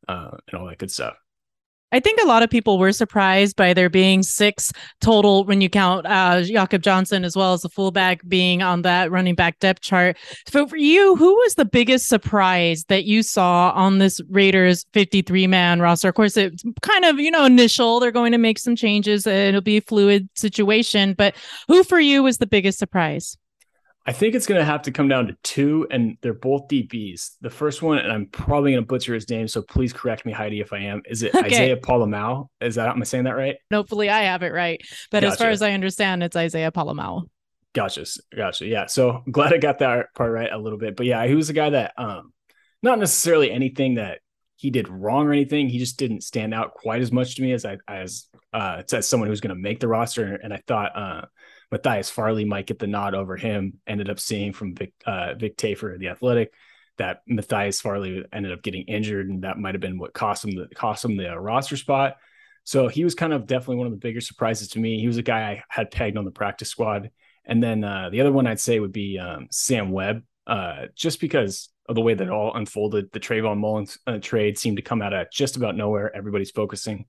uh, 0.08 0.38
and 0.48 0.60
all 0.60 0.68
that 0.68 0.78
good 0.78 0.92
stuff. 0.92 1.16
I 1.92 2.00
think 2.00 2.20
a 2.22 2.26
lot 2.26 2.44
of 2.44 2.50
people 2.50 2.78
were 2.78 2.92
surprised 2.92 3.56
by 3.56 3.74
there 3.74 3.90
being 3.90 4.24
six 4.24 4.72
total 5.02 5.46
when 5.46 5.62
you 5.62 5.70
count 5.70 6.06
uh, 6.06 6.42
Jakob 6.42 6.82
Johnson 6.82 7.24
as 7.24 7.36
well 7.36 7.54
as 7.54 7.62
the 7.62 7.70
fullback 7.70 8.28
being 8.28 8.62
on 8.62 8.82
that 8.82 9.12
running 9.12 9.36
back 9.36 9.60
depth 9.60 9.82
chart. 9.82 10.18
So 10.48 10.68
for 10.68 10.78
you, 10.78 11.16
who 11.16 11.34
was 11.36 11.56
the 11.56 11.64
biggest 11.64 12.08
surprise 12.08 12.84
that 12.90 13.06
you 13.06 13.24
saw 13.24 13.72
on 13.72 14.00
this 14.00 14.20
Raiders 14.30 14.86
53 14.94 15.48
man 15.48 15.80
roster? 15.80 16.10
Of 16.10 16.16
course, 16.16 16.36
it's 16.36 16.64
kind 16.82 17.06
of, 17.06 17.20
you 17.20 17.32
know, 17.32 17.46
initial. 17.46 18.00
They're 18.00 18.12
going 18.12 18.34
to 18.34 18.38
make 18.38 18.60
some 18.60 18.76
changes. 18.76 19.26
It'll 19.26 19.62
be 19.62 19.78
a 19.78 19.82
fluid 19.82 20.28
situation. 20.36 21.14
But 21.14 21.36
who 21.68 21.84
for 21.84 22.00
you 22.00 22.24
was 22.24 22.40
the 22.40 22.48
biggest 22.48 22.80
surprise? 22.80 23.38
I 24.08 24.14
think 24.14 24.36
it's 24.36 24.46
going 24.46 24.60
to 24.60 24.66
have 24.66 24.84
to 24.84 24.92
come 24.92 25.08
down 25.08 25.28
to 25.28 25.38
two, 25.42 25.88
and 25.90 26.18
they're 26.22 26.36
both 26.36 26.68
DBs. 26.68 27.38
The 27.42 27.50
first 27.50 27.82
one, 27.82 27.98
and 27.98 28.12
I'm 28.12 28.28
probably 28.28 28.74
going 28.74 28.84
to 28.84 28.88
butcher 28.88 29.16
his 29.16 29.28
name, 29.30 29.48
so 29.48 29.64
please 29.64 29.94
correct 29.94 30.28
me, 30.28 30.32
Heidi, 30.32 30.60
if 30.60 30.74
I 30.74 30.80
am. 30.80 31.02
Is 31.06 31.24
it 31.24 31.34
okay. 31.36 31.48
Isaiah 31.48 31.78
Pola-Mao? 31.78 32.52
Is 32.62 32.76
that 32.76 32.90
am 32.90 33.02
I 33.02 33.06
saying 33.06 33.24
that 33.24 33.36
right? 33.36 33.56
Hopefully, 33.74 34.10
I 34.10 34.24
have 34.24 34.44
it 34.44 34.54
right. 34.54 34.80
But 35.10 35.22
gotcha. 35.22 35.34
as 35.34 35.40
far 35.40 35.50
as 35.50 35.62
I 35.64 35.72
understand, 35.72 36.22
it's 36.22 36.36
Isaiah 36.36 36.72
Pola-Mao. 36.72 37.24
Gotcha, 37.74 38.06
gotcha. 38.36 38.68
Yeah, 38.68 38.86
so 38.86 39.24
glad 39.32 39.54
I 39.54 39.58
got 39.58 39.80
that 39.80 40.14
part 40.14 40.32
right 40.32 40.52
a 40.52 40.58
little 40.58 40.80
bit. 40.80 40.96
But 40.96 41.08
yeah, 41.08 41.26
he 41.26 41.34
was 41.34 41.50
a 41.50 41.54
guy 41.54 41.72
that, 41.72 41.94
um, 41.98 42.32
not 42.84 43.00
necessarily 43.00 43.52
anything 43.52 43.96
that 43.96 44.20
he 44.56 44.70
did 44.70 44.88
wrong 44.88 45.28
or 45.28 45.34
anything. 45.34 45.68
He 45.68 45.80
just 45.80 45.98
didn't 45.98 46.22
stand 46.22 46.54
out 46.54 46.76
quite 46.76 47.02
as 47.02 47.12
much 47.12 47.36
to 47.36 47.42
me 47.42 47.54
as 47.54 47.66
I 47.66 47.78
as 47.88 48.28
uh, 48.54 48.84
as 48.94 49.08
someone 49.08 49.30
who's 49.30 49.42
going 49.42 49.56
to 49.56 49.60
make 49.60 49.80
the 49.80 49.88
roster. 49.88 50.36
And 50.36 50.54
I 50.54 50.62
thought. 50.68 50.96
Uh, 50.96 51.22
Matthias 51.72 52.10
Farley 52.10 52.46
might 52.46 52.68
get 52.68 52.80
the 52.80 52.88
nod 52.88 53.16
over 53.16 53.36
him. 53.38 53.80
Ended 53.88 54.10
up 54.10 54.20
seeing 54.20 54.54
from 54.54 54.76
Vic, 54.76 54.94
uh, 55.06 55.34
Vic 55.36 55.58
Tafur, 55.58 55.98
the 55.98 56.10
athletic, 56.10 56.54
that 56.98 57.22
Matthias 57.28 57.82
Farley 57.82 58.26
ended 58.32 58.52
up 58.52 58.64
getting 58.64 58.84
injured, 58.84 59.30
and 59.30 59.44
that 59.44 59.58
might 59.58 59.74
have 59.74 59.82
been 59.82 59.98
what 59.98 60.14
cost 60.14 60.46
him 60.46 60.56
the 60.56 60.68
cost 60.76 61.06
him 61.06 61.18
the 61.18 61.40
roster 61.40 61.78
spot. 61.78 62.18
So 62.64 62.88
he 62.88 63.04
was 63.04 63.14
kind 63.14 63.32
of 63.32 63.46
definitely 63.46 63.78
one 63.78 63.88
of 63.88 63.94
the 63.94 64.00
bigger 64.00 64.22
surprises 64.22 64.70
to 64.70 64.80
me. 64.80 65.00
He 65.00 65.08
was 65.08 65.18
a 65.18 65.24
guy 65.24 65.52
I 65.52 65.64
had 65.70 65.92
pegged 65.92 66.18
on 66.18 66.26
the 66.26 66.32
practice 66.32 66.70
squad. 66.70 67.12
And 67.46 67.62
then 67.62 67.84
uh, 67.84 68.10
the 68.10 68.22
other 68.22 68.32
one 68.32 68.48
I'd 68.48 68.60
say 68.60 68.80
would 68.80 68.92
be 68.92 69.20
um, 69.20 69.48
Sam 69.52 69.92
Webb, 69.92 70.24
uh, 70.48 70.88
just 70.96 71.22
because 71.22 71.70
of 71.88 71.94
the 71.94 72.02
way 72.02 72.16
that 72.16 72.30
all 72.30 72.56
unfolded. 72.56 73.12
The 73.12 73.20
Trayvon 73.20 73.60
Mullen 73.60 73.86
uh, 74.08 74.18
trade 74.20 74.58
seemed 74.58 74.78
to 74.78 74.84
come 74.84 75.04
out 75.04 75.14
of 75.14 75.30
just 75.32 75.58
about 75.58 75.78
nowhere. 75.78 76.16
Everybody's 76.16 76.50
focusing 76.50 77.06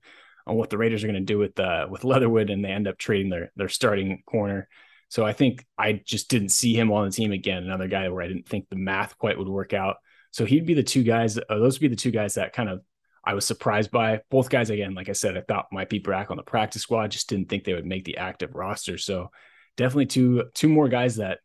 on 0.47 0.55
what 0.55 0.69
the 0.69 0.77
Raiders 0.77 1.03
are 1.03 1.07
going 1.07 1.19
to 1.19 1.25
do 1.25 1.37
with 1.37 1.59
uh, 1.59 1.87
with 1.89 2.03
Leatherwood, 2.03 2.49
and 2.49 2.63
they 2.63 2.69
end 2.69 2.87
up 2.87 2.97
trading 2.97 3.29
their 3.29 3.51
their 3.55 3.69
starting 3.69 4.23
corner. 4.25 4.67
So 5.09 5.25
I 5.25 5.33
think 5.33 5.65
I 5.77 6.01
just 6.05 6.29
didn't 6.29 6.49
see 6.49 6.73
him 6.73 6.91
on 6.91 7.05
the 7.05 7.11
team 7.11 7.31
again. 7.31 7.63
Another 7.63 7.87
guy 7.87 8.09
where 8.09 8.23
I 8.23 8.27
didn't 8.27 8.47
think 8.47 8.67
the 8.69 8.75
math 8.75 9.17
quite 9.17 9.37
would 9.37 9.47
work 9.47 9.73
out. 9.73 9.97
So 10.31 10.45
he'd 10.45 10.65
be 10.65 10.73
the 10.73 10.83
two 10.83 11.03
guys. 11.03 11.37
Uh, 11.37 11.43
those 11.49 11.75
would 11.75 11.89
be 11.89 11.95
the 11.95 11.95
two 11.95 12.11
guys 12.11 12.33
that 12.35 12.53
kind 12.53 12.69
of 12.69 12.81
I 13.23 13.33
was 13.33 13.45
surprised 13.45 13.91
by. 13.91 14.21
Both 14.31 14.49
guys 14.49 14.69
again, 14.69 14.95
like 14.95 15.09
I 15.09 15.13
said, 15.13 15.37
I 15.37 15.41
thought 15.41 15.67
might 15.71 15.89
be 15.89 15.99
back 15.99 16.31
on 16.31 16.37
the 16.37 16.43
practice 16.43 16.81
squad. 16.81 17.11
Just 17.11 17.29
didn't 17.29 17.49
think 17.49 17.63
they 17.63 17.73
would 17.73 17.85
make 17.85 18.05
the 18.05 18.17
active 18.17 18.55
roster. 18.55 18.97
So 18.97 19.31
definitely 19.75 20.07
two 20.07 20.45
two 20.53 20.69
more 20.69 20.87
guys 20.87 21.17
that 21.17 21.39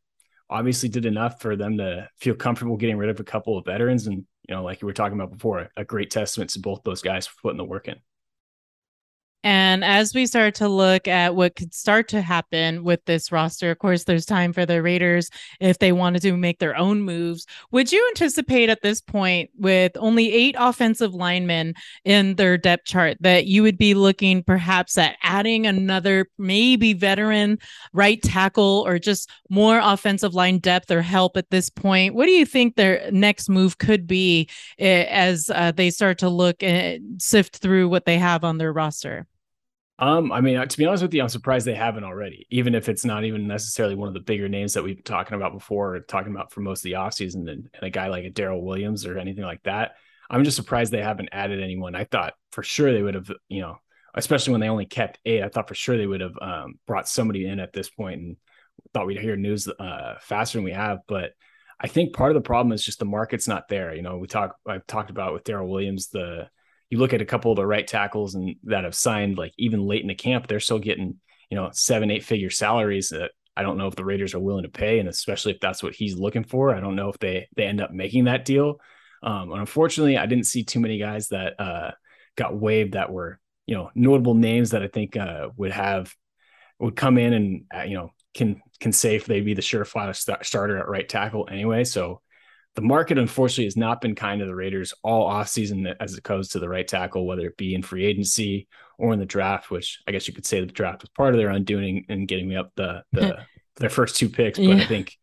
obviously 0.49 0.88
did 0.88 1.06
enough 1.06 1.40
for 1.40 1.56
them 1.56 1.78
to 1.78 2.09
feel 2.18 2.35
comfortable 2.35 2.76
getting 2.76 2.99
rid 2.99 3.11
of 3.11 3.18
a 3.18 3.25
couple 3.25 3.59
of 3.59 3.64
veterans. 3.64 4.06
And 4.06 4.25
you 4.49 4.54
know, 4.54 4.62
like 4.62 4.80
you 4.80 4.87
were 4.87 4.92
talking 4.92 5.18
about 5.18 5.32
before, 5.32 5.71
a 5.76 5.85
great 5.85 6.11
testament 6.11 6.50
to 6.50 6.61
both 6.61 6.82
those 6.85 7.02
guys 7.02 7.26
for 7.26 7.35
putting 7.42 7.59
the 7.59 7.64
work 7.64 7.88
in. 7.88 7.97
And 9.44 9.84
as 9.84 10.14
we 10.14 10.26
start 10.26 10.54
to 10.56 10.68
look 10.68 11.08
at 11.08 11.34
what 11.34 11.56
could 11.56 11.75
start 11.75 12.06
to 12.08 12.22
happen 12.22 12.84
with 12.84 13.04
this 13.06 13.32
roster, 13.32 13.72
of 13.72 13.78
course, 13.80 14.04
there's 14.04 14.25
time 14.25 14.52
for 14.52 14.64
the 14.64 14.82
Raiders 14.82 15.30
if 15.58 15.80
they 15.80 15.90
wanted 15.90 16.22
to 16.22 16.37
make 16.37 16.61
their 16.61 16.76
own 16.76 17.02
moves. 17.02 17.46
Would 17.72 17.90
you 17.90 18.06
anticipate 18.11 18.68
at 18.68 18.82
this 18.82 19.00
point, 19.00 19.50
with 19.58 19.92
only 19.96 20.32
eight 20.32 20.54
offensive 20.56 21.12
linemen 21.12 21.75
in 22.04 22.37
their 22.37 22.56
depth 22.56 22.84
chart, 22.84 23.16
that 23.20 23.46
you 23.46 23.64
would 23.64 23.78
be 23.78 23.94
looking 23.94 24.44
perhaps 24.44 24.96
at 24.96 25.16
adding 25.25 25.66
another, 25.66 26.28
maybe 26.38 26.92
veteran 26.92 27.58
right 27.92 28.22
tackle 28.22 28.84
or 28.87 29.00
just 29.00 29.28
more 29.50 29.80
offensive 29.82 30.34
line 30.34 30.58
depth 30.58 30.88
or 30.92 31.02
help 31.02 31.37
at 31.37 31.50
this 31.50 31.68
point? 31.68 32.14
What 32.14 32.26
do 32.26 32.32
you 32.32 32.46
think 32.46 32.76
their 32.76 33.11
next 33.11 33.49
move 33.49 33.78
could 33.78 34.06
be 34.06 34.49
eh, 34.78 35.04
as 35.08 35.50
uh, 35.50 35.72
they 35.72 35.90
start 35.90 36.18
to 36.18 36.28
look 36.28 36.62
and 36.62 37.20
sift 37.20 37.56
through 37.56 37.88
what 37.88 38.04
they 38.04 38.18
have 38.18 38.44
on 38.44 38.58
their 38.58 38.72
roster? 38.72 39.26
Um, 40.02 40.32
I 40.32 40.40
mean, 40.40 40.56
uh, 40.56 40.66
to 40.66 40.78
be 40.78 40.85
honest 40.85 41.04
with 41.04 41.14
you, 41.14 41.23
I'm 41.23 41.28
surprised 41.28 41.64
they 41.64 41.76
haven't 41.76 42.02
already, 42.02 42.44
even 42.50 42.75
if 42.75 42.88
it's 42.88 43.04
not 43.04 43.23
even 43.23 43.47
necessarily 43.47 43.94
one 43.94 44.09
of 44.09 44.14
the 44.14 44.21
bigger 44.21 44.49
names 44.49 44.73
that 44.73 44.82
we've 44.82 44.97
been 44.97 45.04
talking 45.04 45.37
about 45.37 45.52
before, 45.52 46.00
talking 46.00 46.35
about 46.35 46.52
for 46.52 46.61
most 46.61 46.80
of 46.80 46.82
the 46.90 46.94
offseason 46.94 47.49
and, 47.49 47.71
and 47.73 47.82
a 47.82 47.88
guy 47.88 48.09
like 48.09 48.25
a 48.25 48.30
Daryl 48.30 48.61
Williams 48.61 49.06
or 49.06 49.16
anything 49.16 49.44
like 49.44 49.62
that. 49.62 49.92
I'm 50.28 50.42
just 50.42 50.56
surprised 50.56 50.92
they 50.92 51.00
haven't 51.00 51.28
added 51.30 51.62
anyone. 51.62 51.94
I 51.94 52.02
thought 52.02 52.35
for 52.50 52.64
sure 52.64 52.92
they 52.92 53.00
would 53.00 53.14
have, 53.14 53.30
you 53.49 53.61
know, 53.61 53.76
especially 54.12 54.50
when 54.50 54.61
they 54.61 54.71
only 54.71 54.87
kept 54.87 55.21
eight, 55.25 55.44
I 55.44 55.49
thought 55.49 55.68
for 55.68 55.76
sure 55.76 55.97
they 55.97 56.09
would 56.09 56.21
have 56.21 56.37
um, 56.40 56.80
brought 56.85 57.09
somebody 57.09 57.47
in 57.47 57.61
at 57.61 57.73
this 57.73 57.88
point 57.88 58.21
and 58.21 58.37
thought 58.92 59.06
we'd 59.06 59.21
hear 59.21 59.37
news 59.37 59.68
uh, 59.68 60.14
faster 60.21 60.59
than 60.59 60.64
we 60.64 60.73
have. 60.73 60.99
But 61.06 61.30
I 61.78 61.87
think 61.87 62.12
part 62.12 62.32
of 62.32 62.35
the 62.35 62.44
problem 62.44 62.73
is 62.73 62.85
just 62.85 62.99
the 62.99 63.04
market's 63.04 63.47
not 63.47 63.68
there. 63.68 63.94
You 63.94 64.02
know, 64.02 64.18
we 64.18 64.26
talk, 64.26 64.56
I've 64.66 64.85
talked 64.88 65.11
about 65.11 65.32
with 65.32 65.44
Daryl 65.44 65.68
Williams, 65.68 66.09
the, 66.09 66.49
you 66.92 66.99
look 66.99 67.14
at 67.14 67.22
a 67.22 67.25
couple 67.25 67.50
of 67.50 67.56
the 67.56 67.66
right 67.66 67.87
tackles 67.87 68.34
and 68.34 68.54
that 68.64 68.84
have 68.84 68.94
signed 68.94 69.38
like 69.38 69.54
even 69.56 69.87
late 69.87 70.02
in 70.02 70.08
the 70.08 70.14
camp, 70.14 70.46
they're 70.46 70.61
still 70.61 70.78
getting, 70.78 71.16
you 71.49 71.56
know, 71.56 71.70
seven, 71.72 72.11
eight 72.11 72.22
figure 72.22 72.50
salaries 72.50 73.08
that 73.08 73.30
I 73.56 73.62
don't 73.62 73.78
know 73.78 73.87
if 73.87 73.96
the 73.96 74.04
Raiders 74.04 74.34
are 74.34 74.40
willing 74.40 74.64
to 74.64 74.68
pay. 74.68 74.99
And 74.99 75.08
especially 75.08 75.54
if 75.54 75.61
that's 75.61 75.82
what 75.82 75.94
he's 75.94 76.18
looking 76.18 76.44
for, 76.44 76.75
I 76.75 76.80
don't 76.80 76.94
know 76.94 77.08
if 77.08 77.18
they, 77.18 77.49
they 77.56 77.64
end 77.64 77.80
up 77.80 77.92
making 77.92 78.25
that 78.25 78.44
deal. 78.44 78.76
Um, 79.22 79.52
and 79.52 79.61
unfortunately, 79.61 80.18
I 80.18 80.26
didn't 80.26 80.44
see 80.44 80.64
too 80.64 80.80
many 80.80 80.99
guys 80.99 81.28
that 81.28 81.58
uh, 81.58 81.92
got 82.37 82.61
waived 82.61 82.92
that 82.92 83.11
were, 83.11 83.40
you 83.64 83.75
know, 83.75 83.90
notable 83.94 84.34
names 84.34 84.72
that 84.72 84.82
I 84.82 84.88
think 84.88 85.16
uh, 85.16 85.49
would 85.56 85.72
have, 85.72 86.14
would 86.78 86.94
come 86.94 87.16
in 87.16 87.32
and, 87.32 87.64
uh, 87.75 87.84
you 87.84 87.94
know, 87.94 88.11
can, 88.34 88.61
can 88.80 88.92
say 88.92 89.16
if 89.16 89.25
they'd 89.25 89.46
be 89.46 89.54
the 89.54 89.62
surefire 89.62 90.14
st- 90.14 90.44
starter 90.44 90.76
at 90.76 90.90
right 90.90 91.08
tackle 91.08 91.49
anyway. 91.50 91.84
So 91.84 92.20
the 92.75 92.83
market 92.83 93.19
unfortunately 93.19 93.64
has 93.64 93.76
not 93.76 94.00
been 94.00 94.14
kind 94.14 94.41
to 94.41 94.47
the 94.47 94.55
Raiders 94.55 94.95
all 95.02 95.31
offseason 95.31 95.95
as 96.00 96.14
it 96.14 96.23
goes 96.23 96.49
to 96.50 96.59
the 96.59 96.69
right 96.69 96.87
tackle, 96.88 97.26
whether 97.26 97.47
it 97.47 97.57
be 97.57 97.75
in 97.75 97.83
free 97.83 98.07
agency 98.07 98.67
or 98.99 99.12
in 99.12 99.19
the 99.19 99.26
draft, 99.26 99.71
which 99.71 100.00
I 100.07 100.12
guess 100.12 100.26
you 100.26 100.33
could 100.33 100.47
say 100.47 100.61
the 100.61 100.67
draft 100.67 101.02
was 101.02 101.11
part 101.11 101.35
of 101.35 101.38
their 101.38 101.50
undoing 101.50 102.07
and 102.09 102.26
getting 102.26 102.49
me 102.49 102.57
up 102.57 102.73
the, 102.76 103.05
the 103.12 103.45
their 103.76 103.91
first 103.91 104.17
two 104.17 104.29
picks. 104.29 104.59
But 104.59 104.69
yeah. 104.69 104.76
I 104.76 104.87
think 104.87 105.17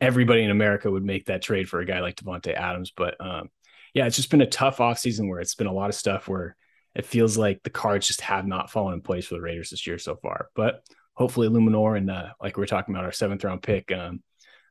everybody 0.00 0.42
in 0.42 0.50
America 0.50 0.90
would 0.90 1.04
make 1.04 1.26
that 1.26 1.42
trade 1.42 1.68
for 1.68 1.80
a 1.80 1.86
guy 1.86 2.00
like 2.00 2.16
Davante 2.16 2.52
Adams. 2.54 2.92
But 2.96 3.20
um, 3.20 3.50
yeah, 3.94 4.06
it's 4.06 4.16
just 4.16 4.30
been 4.30 4.40
a 4.40 4.46
tough 4.46 4.78
offseason 4.78 5.28
where 5.28 5.40
it's 5.40 5.54
been 5.54 5.68
a 5.68 5.72
lot 5.72 5.90
of 5.90 5.94
stuff 5.94 6.26
where 6.26 6.56
it 6.96 7.06
feels 7.06 7.38
like 7.38 7.62
the 7.62 7.70
cards 7.70 8.08
just 8.08 8.22
have 8.22 8.46
not 8.46 8.70
fallen 8.70 8.94
in 8.94 9.00
place 9.00 9.26
for 9.26 9.34
the 9.34 9.40
Raiders 9.40 9.70
this 9.70 9.86
year 9.86 9.98
so 9.98 10.16
far. 10.16 10.48
But 10.56 10.82
hopefully 11.14 11.48
Eluemunor 11.48 11.96
and 11.96 12.10
uh, 12.10 12.30
like 12.42 12.56
we 12.56 12.64
are 12.64 12.66
talking 12.66 12.94
about 12.94 13.04
our 13.04 13.12
seventh 13.12 13.44
round 13.44 13.62
pick, 13.62 13.92
um, 13.92 14.22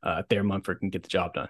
uh, 0.04 0.24
Thayer 0.30 0.44
Munford 0.44 0.80
can 0.80 0.90
get 0.90 1.04
the 1.04 1.10
job 1.10 1.34
done. 1.34 1.50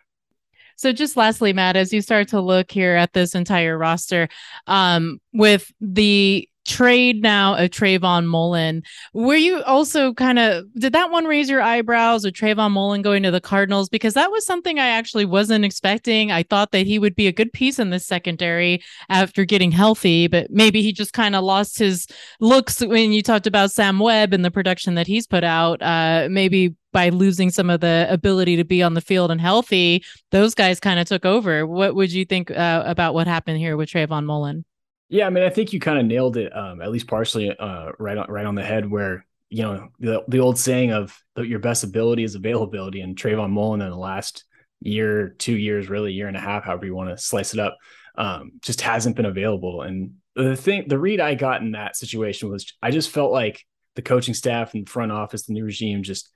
So, 0.75 0.91
just 0.91 1.17
lastly, 1.17 1.53
Matt, 1.53 1.75
as 1.75 1.94
you 1.94 2.01
start 2.01 2.27
to 2.29 2.41
look 2.41 2.72
here 2.72 2.96
at 2.96 3.13
this 3.13 3.36
entire 3.36 3.77
roster, 3.77 4.27
um, 4.67 5.20
with 5.34 5.72
the 5.79 6.48
trade 6.65 7.22
now 7.22 7.55
of 7.55 7.69
Trayvon 7.69 8.25
Mullen. 8.25 8.84
Were 9.13 9.36
you 9.36 9.62
also 9.63 10.13
kind 10.13 10.39
of 10.39 10.65
did 10.74 10.93
that 10.93 11.12
one 11.12 11.25
raise 11.25 11.50
your 11.50 11.62
eyebrows 11.62 12.25
with 12.25 12.34
Trayvon 12.34 12.72
Mullen 12.72 13.01
going 13.01 13.24
to 13.24 13.31
the 13.31 13.41
Cardinals? 13.41 13.88
Because 13.88 14.15
that 14.15 14.31
was 14.31 14.45
something 14.45 14.79
I 14.79 14.88
actually 14.88 15.25
wasn't 15.25 15.65
expecting. 15.65 16.31
I 16.31 16.43
thought 16.43 16.72
that 16.72 16.88
he 16.88 17.00
would 17.00 17.15
be 17.15 17.27
a 17.27 17.31
good 17.31 17.53
piece 17.53 17.79
in 17.79 17.91
the 17.91 18.00
secondary 18.00 18.81
after 19.10 19.45
getting 19.45 19.72
healthy, 19.72 20.27
but 20.27 20.50
maybe 20.50 20.81
he 20.81 20.91
just 20.91 21.13
kind 21.13 21.36
of 21.36 21.43
lost 21.43 21.77
his 21.79 22.07
looks 22.39 22.81
when 22.81 23.13
you 23.13 23.22
talked 23.22 23.48
about 23.48 23.72
Sam 23.72 24.00
Webb 24.00 24.34
and 24.34 24.43
the 24.43 24.51
production 24.51 24.95
that 24.95 25.07
he's 25.07 25.27
put 25.27 25.43
out. 25.43 25.81
Uh, 25.81 26.27
maybe 26.29 26.75
by 26.91 27.10
losing 27.10 27.50
some 27.50 27.69
of 27.69 27.81
the 27.81 28.07
ability 28.10 28.55
to 28.55 28.63
be 28.63 28.81
on 28.81 28.93
the 28.93 29.01
field 29.01 29.29
and 29.29 29.41
healthy, 29.41 30.03
those 30.31 30.55
guys 30.55 30.79
kind 30.79 31.00
of 31.00 31.05
took 31.05 31.25
over. 31.25 31.67
What 31.67 31.93
would 31.93 32.12
you 32.12 32.25
think 32.25 32.50
uh, 32.50 32.84
about 32.86 33.13
what 33.13 33.27
happened 33.27 33.57
here 33.57 33.75
with 33.75 33.89
Trayvon 33.89 34.24
Mullen? 34.24 34.63
Yeah, 35.09 35.27
I 35.27 35.29
mean, 35.29 35.43
I 35.43 35.50
think 35.50 35.71
you 35.71 35.79
kind 35.79 36.00
of 36.00 36.05
nailed 36.05 36.38
it, 36.38 36.55
um, 36.55 36.81
at 36.81 36.91
least 36.91 37.07
partially, 37.07 37.55
uh, 37.55 37.91
right 38.00 38.17
on 38.17 38.27
right 38.29 38.45
on 38.45 38.55
the 38.55 38.63
head. 38.63 38.89
Where 38.89 39.25
you 39.50 39.63
know 39.63 39.89
the 40.00 40.24
the 40.27 40.39
old 40.39 40.57
saying 40.57 40.91
of 40.91 41.17
your 41.38 41.59
best 41.59 41.83
ability 41.83 42.24
is 42.24 42.35
availability, 42.35 43.01
and 43.01 43.15
Trayvon 43.15 43.51
Mullen 43.51 43.81
in 43.81 43.89
the 43.89 43.95
last 43.95 44.45
year, 44.81 45.29
two 45.38 45.55
years, 45.55 45.89
really 45.89 46.13
year 46.13 46.27
and 46.27 46.38
a 46.38 46.39
half, 46.39 46.63
however 46.65 46.85
you 46.85 46.95
want 46.95 47.09
to 47.09 47.17
slice 47.17 47.53
it 47.53 47.59
up, 47.59 47.77
um, 48.17 48.53
just 48.62 48.81
hasn't 48.81 49.15
been 49.15 49.25
available. 49.25 49.81
And 49.81 50.15
the 50.35 50.55
thing, 50.55 50.88
the 50.88 51.00
read 51.00 51.19
I 51.19 51.35
got 51.35 51.62
in 51.62 51.71
that 51.71 51.95
situation 51.95 52.50
was, 52.50 52.74
I 52.81 52.91
just 52.91 53.09
felt 53.09 53.31
like 53.31 53.63
the 53.95 54.01
coaching 54.01 54.33
staff 54.33 54.74
and 54.74 54.88
front 54.88 55.12
office, 55.12 55.45
the 55.45 55.53
new 55.53 55.63
regime 55.63 56.03
just 56.03 56.29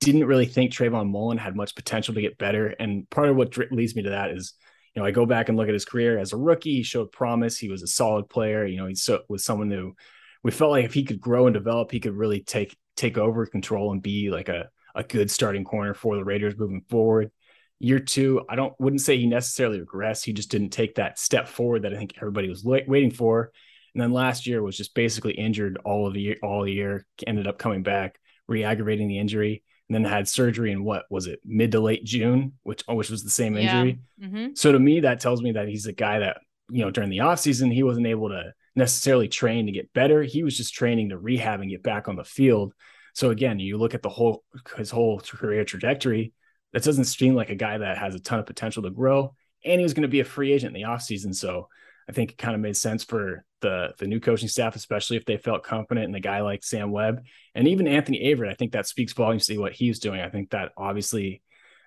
didn't 0.00 0.26
really 0.26 0.46
think 0.46 0.72
Trayvon 0.72 1.10
Mullen 1.10 1.38
had 1.38 1.56
much 1.56 1.74
potential 1.74 2.14
to 2.14 2.20
get 2.20 2.38
better. 2.38 2.68
And 2.68 3.08
part 3.10 3.28
of 3.28 3.36
what 3.36 3.56
leads 3.72 3.96
me 3.96 4.02
to 4.02 4.10
that 4.10 4.30
is, 4.30 4.54
you 4.98 5.04
know, 5.04 5.06
I 5.06 5.12
go 5.12 5.26
back 5.26 5.48
and 5.48 5.56
look 5.56 5.68
at 5.68 5.74
his 5.74 5.84
career 5.84 6.18
as 6.18 6.32
a 6.32 6.36
rookie. 6.36 6.74
He 6.74 6.82
showed 6.82 7.12
promise. 7.12 7.56
He 7.56 7.68
was 7.68 7.84
a 7.84 7.86
solid 7.86 8.28
player. 8.28 8.66
You 8.66 8.78
know, 8.78 8.88
he 8.88 8.96
so, 8.96 9.20
was 9.28 9.44
someone 9.44 9.70
who 9.70 9.94
we 10.42 10.50
felt 10.50 10.72
like 10.72 10.86
if 10.86 10.92
he 10.92 11.04
could 11.04 11.20
grow 11.20 11.46
and 11.46 11.54
develop, 11.54 11.92
he 11.92 12.00
could 12.00 12.16
really 12.16 12.40
take 12.40 12.76
take 12.96 13.16
over 13.16 13.46
control 13.46 13.92
and 13.92 14.02
be 14.02 14.28
like 14.30 14.48
a 14.48 14.68
a 14.96 15.04
good 15.04 15.30
starting 15.30 15.62
corner 15.62 15.94
for 15.94 16.16
the 16.16 16.24
Raiders 16.24 16.58
moving 16.58 16.82
forward. 16.90 17.30
Year 17.78 18.00
two, 18.00 18.42
I 18.48 18.56
don't 18.56 18.74
wouldn't 18.80 19.02
say 19.02 19.16
he 19.16 19.26
necessarily 19.26 19.78
regressed. 19.78 20.24
He 20.24 20.32
just 20.32 20.50
didn't 20.50 20.70
take 20.70 20.96
that 20.96 21.16
step 21.16 21.46
forward 21.46 21.82
that 21.82 21.94
I 21.94 21.96
think 21.96 22.14
everybody 22.16 22.48
was 22.48 22.64
waiting 22.64 23.12
for. 23.12 23.52
And 23.94 24.02
then 24.02 24.10
last 24.10 24.48
year 24.48 24.64
was 24.64 24.76
just 24.76 24.96
basically 24.96 25.34
injured 25.34 25.78
all 25.84 26.08
of 26.08 26.14
the 26.14 26.22
year, 26.22 26.36
all 26.42 26.66
year. 26.66 27.06
Ended 27.24 27.46
up 27.46 27.58
coming 27.58 27.84
back, 27.84 28.18
re-aggravating 28.48 29.06
the 29.06 29.20
injury, 29.20 29.62
and 29.88 29.94
then 29.94 30.04
had 30.04 30.28
surgery 30.28 30.70
in 30.72 30.84
what 30.84 31.04
was 31.10 31.26
it, 31.26 31.40
mid 31.44 31.72
to 31.72 31.80
late 31.80 32.04
June, 32.04 32.52
which 32.62 32.82
which 32.86 33.10
was 33.10 33.24
the 33.24 33.30
same 33.30 33.56
injury. 33.56 34.00
Yeah. 34.18 34.26
Mm-hmm. 34.26 34.46
So 34.54 34.72
to 34.72 34.78
me, 34.78 35.00
that 35.00 35.20
tells 35.20 35.42
me 35.42 35.52
that 35.52 35.68
he's 35.68 35.86
a 35.86 35.92
guy 35.92 36.18
that 36.20 36.38
you 36.70 36.84
know 36.84 36.90
during 36.90 37.10
the 37.10 37.18
offseason, 37.18 37.72
he 37.72 37.82
wasn't 37.82 38.06
able 38.06 38.28
to 38.28 38.52
necessarily 38.76 39.28
train 39.28 39.66
to 39.66 39.72
get 39.72 39.92
better. 39.92 40.22
He 40.22 40.42
was 40.42 40.56
just 40.56 40.74
training 40.74 41.08
to 41.08 41.18
rehab 41.18 41.60
and 41.60 41.70
get 41.70 41.82
back 41.82 42.08
on 42.08 42.16
the 42.16 42.24
field. 42.24 42.74
So 43.14 43.30
again, 43.30 43.58
you 43.58 43.78
look 43.78 43.94
at 43.94 44.02
the 44.02 44.08
whole 44.08 44.44
his 44.76 44.90
whole 44.90 45.20
career 45.20 45.64
trajectory. 45.64 46.32
That 46.72 46.84
doesn't 46.84 47.04
seem 47.04 47.34
like 47.34 47.48
a 47.48 47.54
guy 47.54 47.78
that 47.78 47.96
has 47.96 48.14
a 48.14 48.20
ton 48.20 48.38
of 48.38 48.46
potential 48.46 48.82
to 48.82 48.90
grow. 48.90 49.34
And 49.64 49.80
he 49.80 49.82
was 49.82 49.94
going 49.94 50.02
to 50.02 50.08
be 50.08 50.20
a 50.20 50.24
free 50.24 50.52
agent 50.52 50.76
in 50.76 50.82
the 50.82 50.86
offseason. 50.86 51.34
So 51.34 51.68
I 52.08 52.12
think 52.12 52.32
it 52.32 52.38
kind 52.38 52.54
of 52.54 52.60
made 52.60 52.76
sense 52.76 53.04
for 53.04 53.44
the 53.60 53.88
the 53.98 54.06
new 54.06 54.20
coaching 54.20 54.48
staff, 54.48 54.76
especially 54.76 55.16
if 55.16 55.24
they 55.24 55.36
felt 55.36 55.62
confident 55.62 56.08
in 56.08 56.14
a 56.14 56.20
guy 56.20 56.40
like 56.40 56.64
Sam 56.64 56.90
Webb 56.90 57.22
and 57.54 57.68
even 57.68 57.86
Anthony 57.86 58.20
Averett. 58.32 58.50
I 58.50 58.54
think 58.54 58.72
that 58.72 58.86
speaks 58.86 59.12
volumes 59.12 59.46
to 59.46 59.58
what 59.58 59.72
he's 59.72 59.98
doing. 59.98 60.20
I 60.20 60.30
think 60.30 60.50
that 60.50 60.72
obviously, 60.76 61.42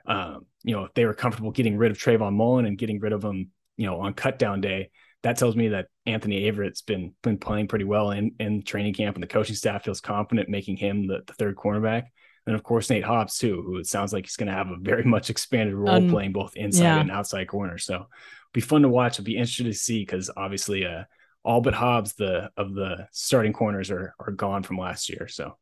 um, 0.05 0.45
you 0.63 0.75
know, 0.75 0.85
if 0.85 0.93
they 0.93 1.05
were 1.05 1.13
comfortable 1.13 1.51
getting 1.51 1.77
rid 1.77 1.91
of 1.91 1.97
Trayvon 1.97 2.33
Mullen 2.33 2.65
and 2.65 2.77
getting 2.77 2.99
rid 2.99 3.13
of 3.13 3.23
him, 3.23 3.49
you 3.77 3.87
know, 3.87 4.01
on 4.01 4.13
cut 4.13 4.37
down 4.37 4.61
day, 4.61 4.91
that 5.23 5.37
tells 5.37 5.55
me 5.55 5.69
that 5.69 5.87
Anthony 6.05 6.43
Averett's 6.43 6.81
been 6.81 7.13
been 7.23 7.37
playing 7.37 7.67
pretty 7.67 7.85
well 7.85 8.11
in, 8.11 8.35
in 8.39 8.63
training 8.63 8.93
camp, 8.93 9.15
and 9.15 9.23
the 9.23 9.27
coaching 9.27 9.55
staff 9.55 9.83
feels 9.83 10.01
confident 10.01 10.49
making 10.49 10.77
him 10.77 11.07
the, 11.07 11.21
the 11.25 11.33
third 11.33 11.55
cornerback. 11.55 12.05
And 12.47 12.55
of 12.55 12.63
course, 12.63 12.89
Nate 12.89 13.03
Hobbs 13.03 13.37
too, 13.37 13.61
who 13.61 13.77
it 13.77 13.85
sounds 13.85 14.13
like 14.13 14.25
he's 14.25 14.35
going 14.35 14.47
to 14.47 14.53
have 14.53 14.69
a 14.69 14.77
very 14.79 15.03
much 15.03 15.29
expanded 15.29 15.75
role 15.75 15.95
um, 15.95 16.09
playing 16.09 16.31
both 16.31 16.55
inside 16.55 16.83
yeah. 16.83 16.99
and 16.99 17.11
outside 17.11 17.47
corner. 17.47 17.77
So, 17.77 18.07
be 18.53 18.61
fun 18.61 18.81
to 18.81 18.89
watch. 18.89 19.13
It'll 19.13 19.25
be 19.25 19.37
interesting 19.37 19.67
to 19.67 19.73
see 19.73 20.01
because 20.01 20.29
obviously, 20.35 20.85
uh, 20.85 21.03
all 21.43 21.61
but 21.61 21.73
Hobbs 21.73 22.13
the 22.13 22.49
of 22.57 22.73
the 22.73 23.07
starting 23.11 23.53
corners 23.53 23.91
are 23.91 24.13
are 24.19 24.31
gone 24.31 24.63
from 24.63 24.77
last 24.77 25.09
year. 25.09 25.27
So 25.27 25.57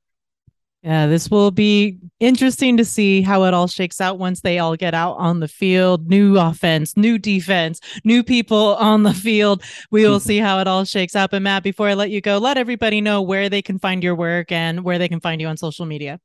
yeah, 0.81 1.07
this 1.07 1.29
will 1.29 1.51
be 1.51 1.97
interesting 2.21 2.77
to 2.77 2.85
see 2.85 3.21
how 3.21 3.43
it 3.43 3.53
all 3.53 3.67
shakes 3.67 3.99
out 3.99 4.17
once 4.17 4.39
they 4.39 4.59
all 4.59 4.77
get 4.77 4.93
out 4.93 5.15
on 5.15 5.41
the 5.41 5.47
field. 5.49 6.07
New 6.07 6.39
offense, 6.39 6.95
new 6.95 7.17
defense, 7.17 7.81
new 8.05 8.23
people 8.23 8.75
on 8.75 9.03
the 9.03 9.13
field. 9.13 9.61
We 9.91 10.07
will 10.07 10.19
see 10.21 10.37
how 10.37 10.59
it 10.59 10.67
all 10.67 10.85
shakes 10.85 11.17
out. 11.17 11.31
But 11.31 11.41
Matt, 11.41 11.63
before 11.63 11.89
I 11.89 11.95
let 11.95 12.11
you 12.11 12.21
go, 12.21 12.37
let 12.37 12.57
everybody 12.57 13.01
know 13.01 13.21
where 13.21 13.49
they 13.49 13.61
can 13.61 13.77
find 13.77 14.01
your 14.01 14.15
work 14.15 14.53
and 14.53 14.85
where 14.85 14.97
they 14.97 15.09
can 15.09 15.19
find 15.19 15.41
you 15.41 15.47
on 15.47 15.57
social 15.57 15.85
media. 15.85 16.21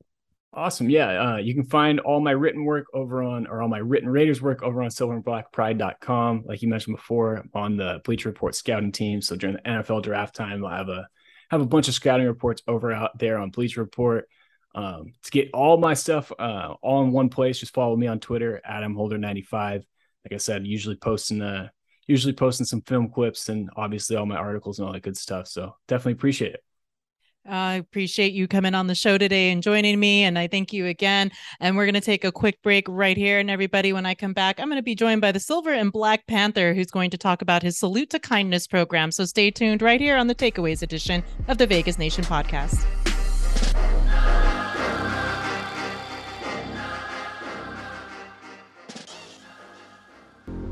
Awesome. 0.57 0.89
Yeah. 0.89 1.33
Uh, 1.33 1.37
you 1.39 1.53
can 1.53 1.65
find 1.65 1.99
all 2.01 2.21
my 2.21 2.31
written 2.31 2.65
work 2.65 2.87
over 2.95 3.25
on, 3.25 3.49
or 3.49 3.61
all 3.61 3.69
my 3.69 3.79
written 3.79 4.09
Raiders 4.09 4.41
work 4.41 4.63
over 4.63 4.83
on 4.83 4.89
silverandblackpride.com. 4.89 6.45
Like 6.47 6.63
you 6.63 6.69
mentioned 6.69 6.97
before, 6.97 7.45
on 7.55 7.77
the 7.77 8.01
Bleacher 8.05 8.29
Report 8.29 8.55
scouting 8.55 8.93
team. 8.93 9.21
So 9.21 9.35
during 9.35 9.57
the 9.57 9.63
NFL 9.63 10.05
draft 10.05 10.37
time, 10.37 10.65
I'll 10.65 10.71
have 10.71 10.89
a, 10.89 11.09
have 11.51 11.61
a 11.61 11.67
bunch 11.67 11.89
of 11.89 11.95
scouting 11.95 12.27
reports 12.27 12.63
over 12.69 12.93
out 12.93 13.19
there 13.19 13.39
on 13.39 13.51
Bleacher 13.51 13.81
Report. 13.81 14.29
Um, 14.77 15.13
to 15.25 15.31
get 15.31 15.51
all 15.53 15.77
my 15.77 15.95
stuff 15.95 16.31
uh, 16.39 16.75
all 16.83 17.03
in 17.03 17.11
one 17.11 17.31
place, 17.31 17.59
just 17.59 17.75
follow 17.75 17.97
me 17.97 18.07
on 18.07 18.21
Twitter, 18.21 18.61
Adam 18.65 18.95
Holder 18.95 19.19
95. 19.19 19.85
Like 20.25 20.33
I 20.33 20.39
said, 20.39 20.67
usually 20.67 20.97
posting 20.97 21.43
uh, 21.43 21.69
usually 22.07 22.33
posting 22.33 22.67
some 22.67 22.83
film 22.83 23.09
clips 23.09 23.49
and 23.49 23.71
obviously 23.77 24.17
all 24.17 24.27
my 24.27 24.37
articles 24.37 24.79
and 24.79 24.87
all 24.87 24.93
that 24.93 25.03
good 25.03 25.17
stuff. 25.17 25.49
So 25.49 25.75
definitely 25.89 26.13
appreciate 26.13 26.55
it. 26.55 26.65
I 27.47 27.75
appreciate 27.75 28.33
you 28.33 28.49
coming 28.49 28.75
on 28.75 28.87
the 28.87 28.95
show 28.95 29.19
today 29.19 29.51
and 29.51 29.63
joining 29.63 30.01
me. 30.01 30.25
And 30.25 30.39
I 30.39 30.47
thank 30.47 30.73
you 30.73 30.87
again. 30.87 31.31
And 31.61 31.77
we're 31.77 31.85
going 31.85 31.95
to 31.95 32.01
take 32.01 32.25
a 32.25 32.33
quick 32.33 32.63
break 32.63 32.87
right 32.89 33.17
here. 33.17 33.39
And 33.39 33.51
everybody, 33.51 33.93
when 33.93 34.07
I 34.07 34.15
come 34.15 34.33
back, 34.33 34.59
I'm 34.59 34.69
going 34.69 34.79
to 34.79 34.83
be 34.83 34.95
joined 34.95 35.21
by 35.21 35.33
the 35.33 35.41
Silver 35.41 35.73
and 35.73 35.93
Black 35.93 36.27
Panther, 36.27 36.75
who's 36.75 36.91
going 36.91 37.11
to 37.11 37.19
talk 37.19 37.43
about 37.43 37.63
his 37.63 37.79
Salute 37.79 38.11
to 38.11 38.19
Kindness 38.19 38.67
program. 38.67 39.11
So 39.11 39.25
stay 39.25 39.51
tuned 39.51 39.83
right 39.83 40.01
here 40.01 40.17
on 40.17 40.27
the 40.27 40.35
Takeaways 40.35 40.83
edition 40.83 41.23
of 41.49 41.59
the 41.59 41.67
Vegas 41.67 41.99
Nation 41.99 42.25
podcast. 42.25 43.04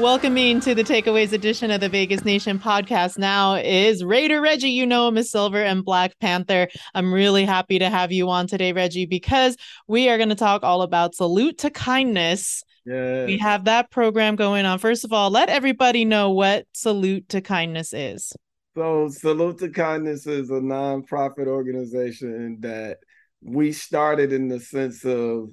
Welcoming 0.00 0.60
to 0.60 0.74
the 0.74 0.82
Takeaways 0.82 1.34
edition 1.34 1.70
of 1.70 1.82
the 1.82 1.88
Vegas 1.90 2.24
Nation 2.24 2.58
podcast 2.58 3.18
now 3.18 3.56
is 3.56 4.02
Raider 4.02 4.40
Reggie. 4.40 4.70
You 4.70 4.86
know 4.86 5.06
him 5.06 5.18
as 5.18 5.30
Silver 5.30 5.62
and 5.62 5.84
Black 5.84 6.18
Panther. 6.20 6.68
I'm 6.94 7.12
really 7.12 7.44
happy 7.44 7.78
to 7.78 7.90
have 7.90 8.10
you 8.10 8.30
on 8.30 8.46
today, 8.46 8.72
Reggie, 8.72 9.04
because 9.04 9.58
we 9.88 10.08
are 10.08 10.16
going 10.16 10.30
to 10.30 10.34
talk 10.34 10.62
all 10.62 10.80
about 10.80 11.14
salute 11.14 11.58
to 11.58 11.70
kindness. 11.70 12.64
Yeah. 12.86 13.26
We 13.26 13.36
have 13.38 13.66
that 13.66 13.90
program 13.90 14.36
going 14.36 14.64
on. 14.64 14.78
First 14.78 15.04
of 15.04 15.12
all, 15.12 15.28
let 15.28 15.50
everybody 15.50 16.06
know 16.06 16.30
what 16.30 16.64
Salute 16.72 17.28
to 17.28 17.42
Kindness 17.42 17.92
is. 17.92 18.32
So, 18.74 19.08
Salute 19.10 19.58
to 19.58 19.68
Kindness 19.68 20.26
is 20.26 20.48
a 20.48 20.54
nonprofit 20.54 21.46
organization 21.46 22.56
that 22.60 23.00
we 23.42 23.72
started 23.72 24.32
in 24.32 24.48
the 24.48 24.60
sense 24.60 25.04
of 25.04 25.50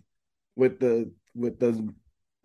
with 0.55 0.79
the 0.79 1.11
with 1.35 1.59
the 1.59 1.93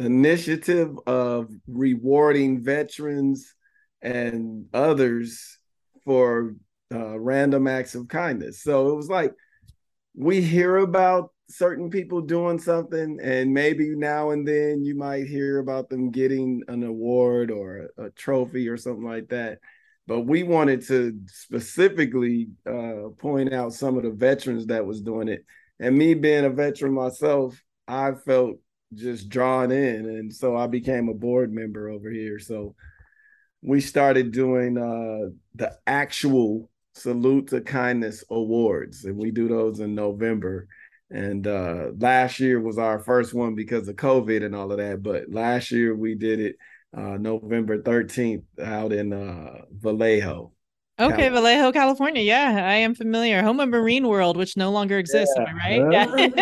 initiative 0.05 0.97
of 1.07 1.51
rewarding 1.67 2.63
veterans 2.63 3.55
and 4.01 4.67
others 4.75 5.59
for 6.05 6.55
uh, 6.93 7.19
random 7.19 7.67
acts 7.67 7.95
of 7.95 8.09
kindness. 8.09 8.63
So 8.63 8.91
it 8.91 8.97
was 8.97 9.09
like 9.09 9.33
we 10.15 10.43
hear 10.43 10.77
about 10.79 11.31
certain 11.49 11.91
people 11.91 12.21
doing 12.23 12.59
something, 12.59 13.19
and 13.23 13.53
maybe 13.53 13.95
now 13.95 14.31
and 14.31 14.47
then 14.47 14.83
you 14.83 14.95
might 14.95 15.27
hear 15.27 15.59
about 15.59 15.89
them 15.89 16.11
getting 16.11 16.63
an 16.69 16.83
award 16.83 17.51
or 17.51 17.91
a, 17.99 18.05
a 18.07 18.11
trophy 18.11 18.69
or 18.69 18.77
something 18.77 19.05
like 19.05 19.29
that. 19.29 19.59
But 20.07 20.23
we 20.23 20.43
wanted 20.43 20.87
to 20.89 21.19
specifically 21.27 22.49
uh, 22.67 23.11
point 23.19 23.53
out 23.53 23.73
some 23.73 23.97
of 23.97 24.03
the 24.03 24.11
veterans 24.11 24.67
that 24.67 24.85
was 24.85 25.01
doing 25.01 25.29
it. 25.29 25.45
And 25.79 25.97
me 25.97 26.15
being 26.15 26.45
a 26.45 26.51
veteran 26.51 26.93
myself, 26.93 27.61
I 27.87 28.13
felt 28.13 28.57
just 28.95 29.29
drawn 29.29 29.71
in. 29.71 30.07
And 30.07 30.33
so 30.33 30.57
i 30.57 30.67
became 30.67 31.09
a 31.09 31.15
board 31.15 31.53
member 31.53 31.89
over 31.89 32.11
here. 32.11 32.39
So 32.39 32.75
we 33.63 33.81
started 33.81 34.33
doing 34.33 34.79
uh 34.79 35.31
the 35.55 35.79
actual 35.87 36.71
salute 36.95 37.49
to 37.49 37.61
kindness 37.61 38.25
awards. 38.31 39.05
And 39.05 39.17
we 39.17 39.31
do 39.31 39.49
those 39.49 39.81
in 39.81 39.95
november. 39.95 40.69
And 41.11 41.47
uh 41.47 41.89
last 41.99 42.41
year 42.41 42.61
was 42.61 42.79
our 42.79 42.99
first 42.99 43.35
one 43.35 43.55
because 43.55 43.89
of 43.89 43.97
covid 43.97 44.45
and 44.45 44.55
all 44.55 44.71
of 44.73 44.79
that. 44.79 45.03
But 45.03 45.31
last 45.31 45.71
year 45.71 45.95
we 45.95 46.15
did 46.15 46.41
it 46.41 46.57
uh 46.97 47.17
november 47.17 47.79
13th 47.83 48.45
out 48.63 48.93
in 48.93 49.13
uh 49.13 49.63
vallejo 49.73 50.53
Okay, 51.01 51.29
Vallejo, 51.31 51.73
California. 51.73 52.23
Yeah, 52.23 52.65
I 52.65 52.75
am 52.75 52.95
familiar. 52.95 53.43
Home 53.43 53.61
of 53.61 53.71
Marine 53.71 54.07
World, 54.07 54.37
which 54.37 54.57
no 54.57 54.71
longer 54.71 54.99
exists. 54.99 55.35
Yeah. 55.37 55.49
Am 55.49 55.57
I 55.57 55.79
right? 55.79 56.33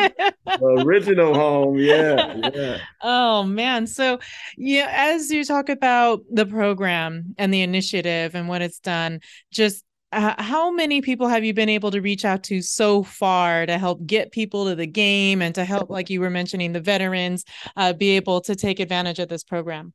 Yeah. 0.45 0.57
original 0.63 1.35
home. 1.35 1.79
Yeah. 1.79 2.51
Yeah. 2.53 2.79
Oh 3.01 3.45
man. 3.45 3.87
So 3.87 4.19
yeah, 4.57 4.89
as 4.91 5.31
you 5.31 5.45
talk 5.45 5.69
about 5.69 6.23
the 6.31 6.47
program 6.47 7.35
and 7.39 7.55
the 7.55 7.63
initiative 7.63 8.35
and 8.35 8.49
what 8.49 8.61
it's 8.61 8.81
done, 8.81 9.21
just 9.53 9.85
uh, 10.13 10.35
how 10.43 10.73
many 10.73 11.01
people 11.01 11.29
have 11.29 11.45
you 11.45 11.55
been 11.55 11.69
able 11.69 11.93
to 11.93 12.01
reach 12.01 12.25
out 12.25 12.43
to 12.43 12.61
so 12.61 13.05
far 13.05 13.65
to 13.67 13.79
help 13.79 14.05
get 14.05 14.33
people 14.33 14.67
to 14.67 14.75
the 14.75 14.87
game 14.87 15.41
and 15.41 15.55
to 15.55 15.65
help, 15.65 15.89
like 15.89 16.11
you 16.11 16.21
were 16.21 16.31
mentioning, 16.31 16.73
the 16.73 16.81
veterans 16.81 17.45
uh, 17.77 17.93
be 17.93 18.17
able 18.17 18.41
to 18.41 18.57
take 18.57 18.81
advantage 18.81 19.21
of 19.21 19.29
this 19.29 19.45
program? 19.45 19.93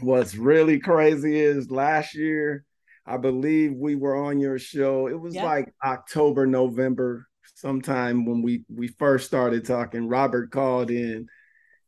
What's 0.00 0.34
really 0.34 0.80
crazy 0.80 1.38
is 1.38 1.70
last 1.70 2.14
year 2.14 2.64
I 3.06 3.16
believe 3.16 3.72
we 3.74 3.94
were 3.96 4.16
on 4.16 4.40
your 4.40 4.58
show. 4.58 5.08
It 5.08 5.18
was 5.18 5.34
yeah. 5.34 5.44
like 5.44 5.72
October, 5.84 6.46
November, 6.46 7.26
sometime 7.54 8.24
when 8.24 8.42
we 8.42 8.64
we 8.68 8.88
first 8.88 9.26
started 9.26 9.64
talking. 9.64 10.08
Robert 10.08 10.50
called 10.50 10.90
in 10.90 11.26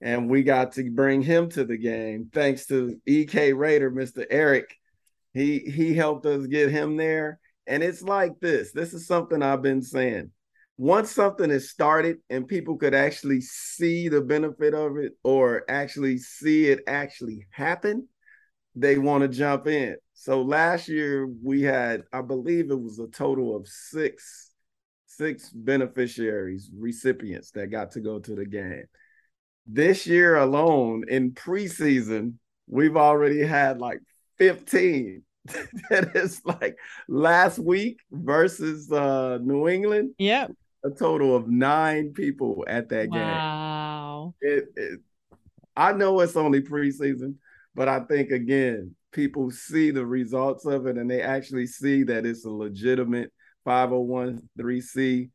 and 0.01 0.29
we 0.29 0.43
got 0.43 0.73
to 0.73 0.91
bring 0.91 1.23
him 1.23 1.49
to 1.51 1.65
the 1.65 1.77
game 1.79 2.29
thanks 2.33 2.67
to 2.67 3.01
EK 3.07 3.53
Raider, 3.53 3.91
Mr. 3.91 4.27
Eric. 4.31 4.75
He 5.33 5.61
he 5.61 5.95
helped 5.95 6.27
us 6.27 6.47
get 6.47 6.71
him 6.71 6.97
there. 6.97 7.39
And 7.67 7.83
it's 7.83 8.03
like 8.03 8.41
this. 8.41 8.73
This 8.73 8.93
is 8.93 9.07
something 9.07 9.43
I've 9.43 9.63
been 9.63 9.83
saying. 9.83 10.31
Once 10.77 11.13
something 11.13 11.51
is 11.51 11.71
started 11.71 12.19
and 12.29 12.49
people 12.49 12.77
could 12.77 12.95
actually 12.95 13.41
see 13.41 14.09
the 14.09 14.21
benefit 14.21 14.75
of 14.75 14.97
it 14.97 15.13
or 15.23 15.63
actually 15.69 16.19
see 16.19 16.67
it 16.67 16.81
actually 16.89 17.47
happen, 17.51 18.09
they 18.75 18.99
want 18.99 19.23
to 19.23 19.29
jump 19.29 19.67
in. 19.67 19.97
So 20.15 20.43
last 20.43 20.89
year 20.89 21.27
we 21.27 21.63
had, 21.63 22.03
I 22.13 22.23
believe 22.23 22.71
it 22.71 22.81
was 22.81 22.99
a 22.99 23.09
total 23.09 23.57
of 23.57 23.67
six, 23.69 24.51
six 25.07 25.51
beneficiaries, 25.51 26.71
recipients 26.77 27.51
that 27.53 27.69
got 27.69 27.93
to 27.93 28.01
go 28.01 28.19
to 28.19 28.35
the 28.35 28.47
game. 28.47 28.85
This 29.67 30.07
year 30.07 30.37
alone 30.37 31.05
in 31.09 31.33
preseason, 31.33 32.35
we've 32.67 32.97
already 32.97 33.41
had 33.45 33.79
like 33.79 34.01
15 34.39 35.23
that 35.91 36.15
is 36.15 36.41
like 36.45 36.77
last 37.09 37.59
week 37.59 37.99
versus 38.11 38.91
uh 38.93 39.39
New 39.43 39.69
England. 39.69 40.15
Yep. 40.19 40.53
A 40.85 40.91
total 40.91 41.35
of 41.37 41.49
nine 41.49 42.13
people 42.13 42.65
at 42.69 42.89
that 42.89 43.09
wow. 43.09 43.17
game. 43.17 43.27
Wow. 43.27 44.35
It, 44.41 44.65
it, 44.77 45.01
I 45.77 45.93
know 45.93 46.21
it's 46.21 46.37
only 46.37 46.61
preseason, 46.61 47.35
but 47.75 47.89
I 47.89 48.01
think 48.01 48.31
again, 48.31 48.95
people 49.13 49.51
see 49.51 49.91
the 49.91 50.07
results 50.07 50.65
of 50.65 50.87
it 50.87 50.97
and 50.97 51.11
they 51.11 51.23
actually 51.23 51.67
see 51.67 52.03
that 52.05 52.27
it's 52.27 52.45
a 52.45 52.51
legitimate 52.51 53.33
501c 53.67 55.31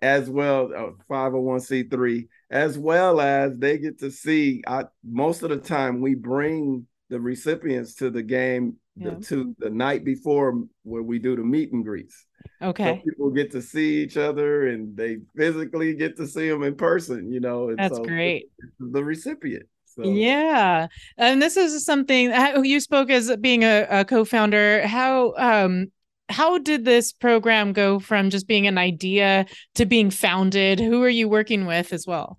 as 0.00 0.28
well, 0.28 0.70
uh, 0.76 0.90
501c3, 1.08 2.26
as 2.50 2.76
well 2.76 3.20
as 3.20 3.56
they 3.58 3.78
get 3.78 4.00
to 4.00 4.10
see. 4.10 4.62
I 4.66 4.84
most 5.04 5.42
of 5.42 5.50
the 5.50 5.58
time 5.58 6.00
we 6.00 6.14
bring 6.14 6.86
the 7.08 7.20
recipients 7.20 7.94
to 7.96 8.10
the 8.10 8.22
game 8.22 8.76
yeah. 8.96 9.10
the, 9.10 9.24
to 9.26 9.54
the 9.58 9.70
night 9.70 10.04
before 10.04 10.64
where 10.82 11.02
we 11.02 11.18
do 11.18 11.36
the 11.36 11.42
meet 11.42 11.72
and 11.72 11.84
greets. 11.84 12.26
Okay. 12.60 12.96
So 12.96 13.10
people 13.10 13.30
get 13.30 13.52
to 13.52 13.62
see 13.62 14.02
each 14.02 14.16
other 14.16 14.68
and 14.68 14.96
they 14.96 15.18
physically 15.36 15.94
get 15.94 16.16
to 16.16 16.26
see 16.26 16.48
them 16.48 16.64
in 16.64 16.74
person, 16.74 17.30
you 17.30 17.40
know. 17.40 17.68
And 17.68 17.78
That's 17.78 17.96
so 17.96 18.04
great. 18.04 18.50
The 18.80 19.04
recipient. 19.04 19.66
So. 19.94 20.04
Yeah. 20.04 20.88
And 21.18 21.42
this 21.42 21.56
is 21.56 21.84
something 21.84 22.32
you 22.64 22.80
spoke 22.80 23.10
as 23.10 23.34
being 23.36 23.62
a, 23.62 23.86
a 23.90 24.04
co-founder. 24.04 24.86
How 24.86 25.34
um 25.36 25.92
how 26.28 26.58
did 26.58 26.84
this 26.84 27.12
program 27.12 27.72
go 27.72 27.98
from 27.98 28.30
just 28.30 28.46
being 28.46 28.66
an 28.66 28.78
idea 28.78 29.46
to 29.74 29.84
being 29.84 30.10
founded? 30.10 30.80
Who 30.80 31.02
are 31.02 31.08
you 31.08 31.28
working 31.28 31.66
with 31.66 31.92
as 31.92 32.06
well? 32.06 32.38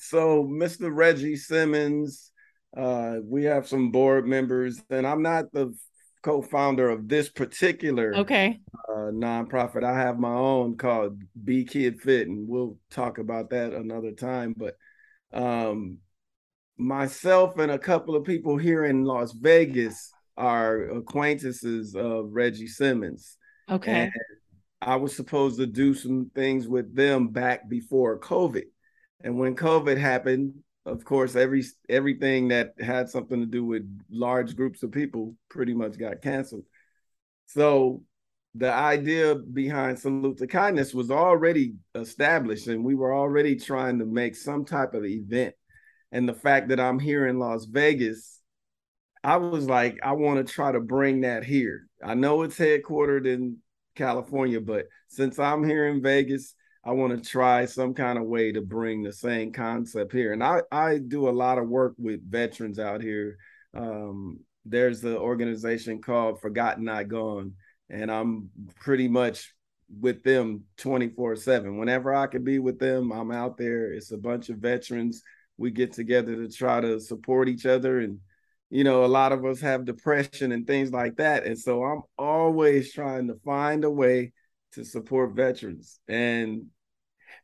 So 0.00 0.44
Mr. 0.44 0.94
Reggie 0.94 1.36
Simmons, 1.36 2.32
uh, 2.76 3.16
we 3.24 3.44
have 3.44 3.68
some 3.68 3.90
board 3.90 4.26
members, 4.26 4.82
and 4.90 5.06
I'm 5.06 5.22
not 5.22 5.52
the 5.52 5.74
co-founder 6.22 6.88
of 6.88 7.08
this 7.08 7.28
particular 7.28 8.14
okay 8.16 8.58
uh, 8.88 9.10
nonprofit. 9.12 9.84
I 9.84 9.96
have 9.98 10.18
my 10.18 10.34
own 10.34 10.76
called 10.76 11.20
Be 11.42 11.64
Kid 11.64 12.00
Fit, 12.00 12.26
and 12.28 12.48
we'll 12.48 12.76
talk 12.90 13.18
about 13.18 13.50
that 13.50 13.72
another 13.72 14.12
time. 14.12 14.54
But 14.56 14.76
um, 15.32 15.98
myself 16.78 17.58
and 17.58 17.72
a 17.72 17.78
couple 17.78 18.16
of 18.16 18.24
people 18.24 18.56
here 18.56 18.84
in 18.84 19.04
Las 19.04 19.32
Vegas 19.32 20.12
are 20.36 20.90
acquaintances 20.90 21.94
of 21.94 22.28
Reggie 22.30 22.68
Simmons. 22.68 23.36
Okay. 23.68 24.04
And 24.04 24.12
I 24.80 24.96
was 24.96 25.14
supposed 25.14 25.58
to 25.58 25.66
do 25.66 25.92
some 25.92 26.30
things 26.34 26.68
with 26.68 26.94
them 26.94 27.28
back 27.28 27.68
before 27.68 28.20
COVID. 28.20 28.64
And 29.22 29.36
when 29.36 29.56
COVID 29.56 29.98
happened, 29.98 30.54
of 30.86 31.04
course, 31.04 31.36
every 31.36 31.64
everything 31.88 32.48
that 32.48 32.74
had 32.80 33.10
something 33.10 33.40
to 33.40 33.46
do 33.46 33.64
with 33.64 33.82
large 34.10 34.56
groups 34.56 34.82
of 34.82 34.92
people 34.92 35.34
pretty 35.50 35.74
much 35.74 35.98
got 35.98 36.22
canceled. 36.22 36.64
So 37.46 38.04
the 38.54 38.72
idea 38.72 39.34
behind 39.34 39.98
Salute 39.98 40.38
to 40.38 40.46
Kindness 40.46 40.94
was 40.94 41.10
already 41.10 41.74
established, 41.94 42.68
and 42.68 42.84
we 42.84 42.94
were 42.94 43.14
already 43.14 43.56
trying 43.56 43.98
to 43.98 44.06
make 44.06 44.36
some 44.36 44.64
type 44.64 44.94
of 44.94 45.04
event. 45.04 45.54
And 46.12 46.28
the 46.28 46.34
fact 46.34 46.68
that 46.68 46.80
I'm 46.80 46.98
here 46.98 47.26
in 47.26 47.38
Las 47.38 47.64
Vegas, 47.66 48.40
I 49.22 49.36
was 49.36 49.66
like, 49.66 49.98
I 50.02 50.12
want 50.12 50.46
to 50.46 50.52
try 50.52 50.72
to 50.72 50.80
bring 50.80 51.22
that 51.22 51.44
here. 51.44 51.86
I 52.02 52.14
know 52.14 52.42
it's 52.42 52.58
headquartered 52.58 53.26
in 53.26 53.58
California, 53.94 54.60
but 54.60 54.86
since 55.08 55.38
I'm 55.38 55.64
here 55.64 55.88
in 55.88 56.02
Vegas, 56.02 56.54
I 56.84 56.92
want 56.92 57.22
to 57.22 57.28
try 57.30 57.66
some 57.66 57.92
kind 57.92 58.18
of 58.18 58.24
way 58.24 58.52
to 58.52 58.62
bring 58.62 59.02
the 59.02 59.12
same 59.12 59.52
concept 59.52 60.12
here. 60.12 60.32
And 60.32 60.42
I, 60.42 60.62
I 60.70 60.98
do 60.98 61.28
a 61.28 61.30
lot 61.30 61.58
of 61.58 61.68
work 61.68 61.94
with 61.98 62.30
veterans 62.30 62.78
out 62.78 63.02
here. 63.02 63.36
Um, 63.76 64.40
there's 64.64 65.00
the 65.00 65.18
organization 65.18 66.00
called 66.00 66.40
Forgotten 66.40 66.84
Not 66.84 67.08
Gone, 67.08 67.52
and 67.90 68.10
I'm 68.10 68.50
pretty 68.80 69.08
much 69.08 69.52
with 70.00 70.22
them 70.22 70.64
24 70.76 71.36
7. 71.36 71.78
Whenever 71.78 72.14
I 72.14 72.26
can 72.26 72.44
be 72.44 72.58
with 72.58 72.78
them, 72.78 73.12
I'm 73.12 73.32
out 73.32 73.56
there. 73.56 73.92
It's 73.92 74.12
a 74.12 74.18
bunch 74.18 74.48
of 74.48 74.58
veterans. 74.58 75.22
We 75.58 75.70
get 75.70 75.92
together 75.92 76.36
to 76.36 76.48
try 76.48 76.80
to 76.80 77.00
support 77.00 77.48
each 77.48 77.66
other. 77.66 78.00
And, 78.00 78.20
you 78.70 78.84
know, 78.84 79.04
a 79.04 79.06
lot 79.06 79.32
of 79.32 79.44
us 79.44 79.60
have 79.60 79.84
depression 79.84 80.52
and 80.52 80.66
things 80.66 80.92
like 80.92 81.16
that. 81.16 81.44
And 81.44 81.58
so 81.58 81.84
I'm 81.84 82.02
always 82.16 82.92
trying 82.92 83.28
to 83.28 83.34
find 83.44 83.84
a 83.84 83.90
way 83.90 84.32
to 84.72 84.84
support 84.84 85.34
veterans 85.34 85.98
and 86.08 86.66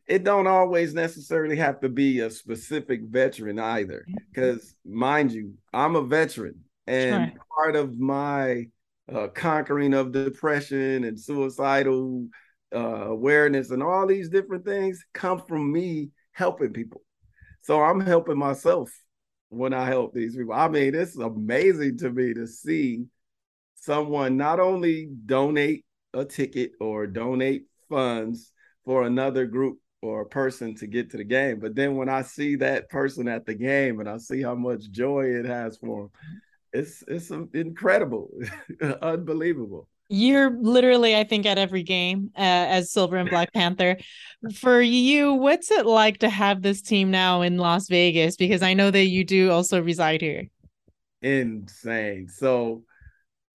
it 0.07 0.25
don't 0.25 0.47
always 0.47 0.93
necessarily 0.93 1.57
have 1.57 1.81
to 1.81 1.89
be 1.89 2.21
a 2.21 2.31
specific 2.31 3.01
veteran 3.05 3.59
either 3.59 4.05
because 4.31 4.77
mind 4.85 5.33
you 5.33 5.55
i'm 5.73 5.97
a 5.97 6.03
veteran 6.03 6.55
and 6.87 7.33
sure. 7.33 7.41
part 7.57 7.77
of 7.77 7.99
my 7.99 8.65
uh, 9.13 9.29
conquering 9.29 9.95
of 9.95 10.13
depression 10.13 11.05
and 11.05 11.19
suicidal 11.19 12.27
uh, 12.75 12.79
awareness 12.79 13.71
and 13.71 13.83
all 13.83 14.07
these 14.07 14.29
different 14.29 14.65
things 14.65 15.05
come 15.13 15.41
from 15.47 15.71
me 15.73 16.11
helping 16.33 16.73
people 16.73 17.03
so 17.65 17.83
i'm 17.83 18.01
helping 18.01 18.39
myself 18.39 18.91
when 19.49 19.75
i 19.75 19.85
help 19.85 20.15
these 20.15 20.37
people 20.37 20.55
i 20.55 20.69
mean 20.69 20.95
it's 20.95 21.17
amazing 21.17 21.99
to 21.99 22.11
me 22.11 22.33
to 22.33 22.47
see 22.47 23.05
someone 23.75 24.37
not 24.37 24.61
only 24.61 25.11
donate 25.27 25.85
a 26.15 26.25
ticket 26.25 26.73
or 26.81 27.07
donate 27.07 27.65
funds 27.89 28.53
for 28.85 29.03
another 29.05 29.47
group 29.47 29.79
or 30.03 30.21
a 30.21 30.27
person 30.27 30.75
to 30.77 30.87
get 30.87 31.11
to 31.11 31.17
the 31.17 31.25
game. 31.25 31.59
But 31.59 31.75
then 31.75 31.97
when 31.97 32.09
I 32.09 32.23
see 32.23 32.57
that 32.57 32.91
person 32.91 33.27
at 33.27 33.47
the 33.47 33.55
game 33.55 34.01
and 34.01 34.09
I 34.09 34.19
see 34.19 34.43
how 34.43 34.55
much 34.55 34.91
joy 34.91 35.27
it 35.27 35.47
has 35.47 35.79
for 35.79 36.03
them, 36.03 36.11
it's 36.73 37.05
it's 37.09 37.31
incredible, 37.31 38.31
unbelievable. 39.03 39.89
You're 40.09 40.51
literally, 40.61 41.17
I 41.17 41.25
think, 41.25 41.47
at 41.47 41.59
every 41.59 41.83
game 41.83 42.31
uh, 42.37 42.41
as 42.41 42.93
Silver 42.93 43.17
and 43.17 43.31
Black 43.31 43.53
Panther. 43.53 43.97
For 44.55 44.81
you, 44.81 45.35
what's 45.35 45.71
it 45.71 45.87
like 45.87 46.19
to 46.19 46.29
have 46.29 46.63
this 46.63 46.83
team 46.83 47.11
now 47.11 47.43
in 47.43 47.57
Las 47.57 47.89
Vegas? 47.89 48.37
Because 48.37 48.63
I 48.63 48.75
know 48.75 48.91
that 48.91 49.07
you 49.07 49.25
do 49.25 49.51
also 49.51 49.81
reside 49.81 50.21
here. 50.21 50.49
Insane. 51.23 52.29
So 52.29 52.85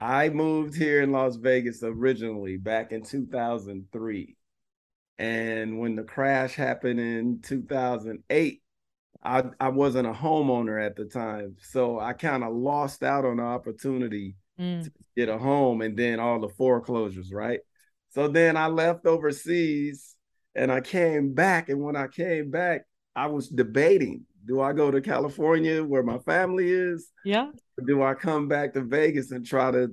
I 0.01 0.29
moved 0.29 0.75
here 0.75 1.03
in 1.03 1.11
Las 1.11 1.35
Vegas 1.35 1.83
originally 1.83 2.57
back 2.57 2.91
in 2.91 3.03
2003. 3.03 4.35
And 5.19 5.79
when 5.79 5.95
the 5.95 6.03
crash 6.03 6.55
happened 6.55 6.99
in 6.99 7.41
2008, 7.41 8.61
I, 9.21 9.43
I 9.59 9.69
wasn't 9.69 10.07
a 10.07 10.13
homeowner 10.13 10.83
at 10.83 10.95
the 10.95 11.05
time. 11.05 11.57
So 11.61 11.99
I 11.99 12.13
kind 12.13 12.43
of 12.43 12.53
lost 12.53 13.03
out 13.03 13.25
on 13.25 13.37
the 13.37 13.43
opportunity 13.43 14.35
mm. 14.59 14.83
to 14.83 14.91
get 15.15 15.29
a 15.29 15.37
home 15.37 15.81
and 15.81 15.97
then 15.97 16.19
all 16.19 16.39
the 16.39 16.49
foreclosures, 16.49 17.31
right? 17.31 17.59
So 18.09 18.27
then 18.27 18.57
I 18.57 18.67
left 18.67 19.05
overseas 19.05 20.15
and 20.55 20.71
I 20.71 20.81
came 20.81 21.33
back. 21.33 21.69
And 21.69 21.81
when 21.81 21.95
I 21.95 22.07
came 22.07 22.51
back, 22.51 22.85
I 23.15 23.27
was 23.27 23.47
debating 23.47 24.25
do 24.45 24.61
I 24.61 24.73
go 24.73 24.89
to 24.89 25.01
California 25.01 25.83
where 25.83 26.01
my 26.01 26.17
family 26.19 26.71
is? 26.71 27.11
Yeah. 27.23 27.51
do 27.85 28.01
I 28.01 28.13
come 28.13 28.47
back 28.47 28.73
to 28.73 28.81
Vegas 28.81 29.31
and 29.31 29.45
try 29.45 29.69
to 29.69 29.91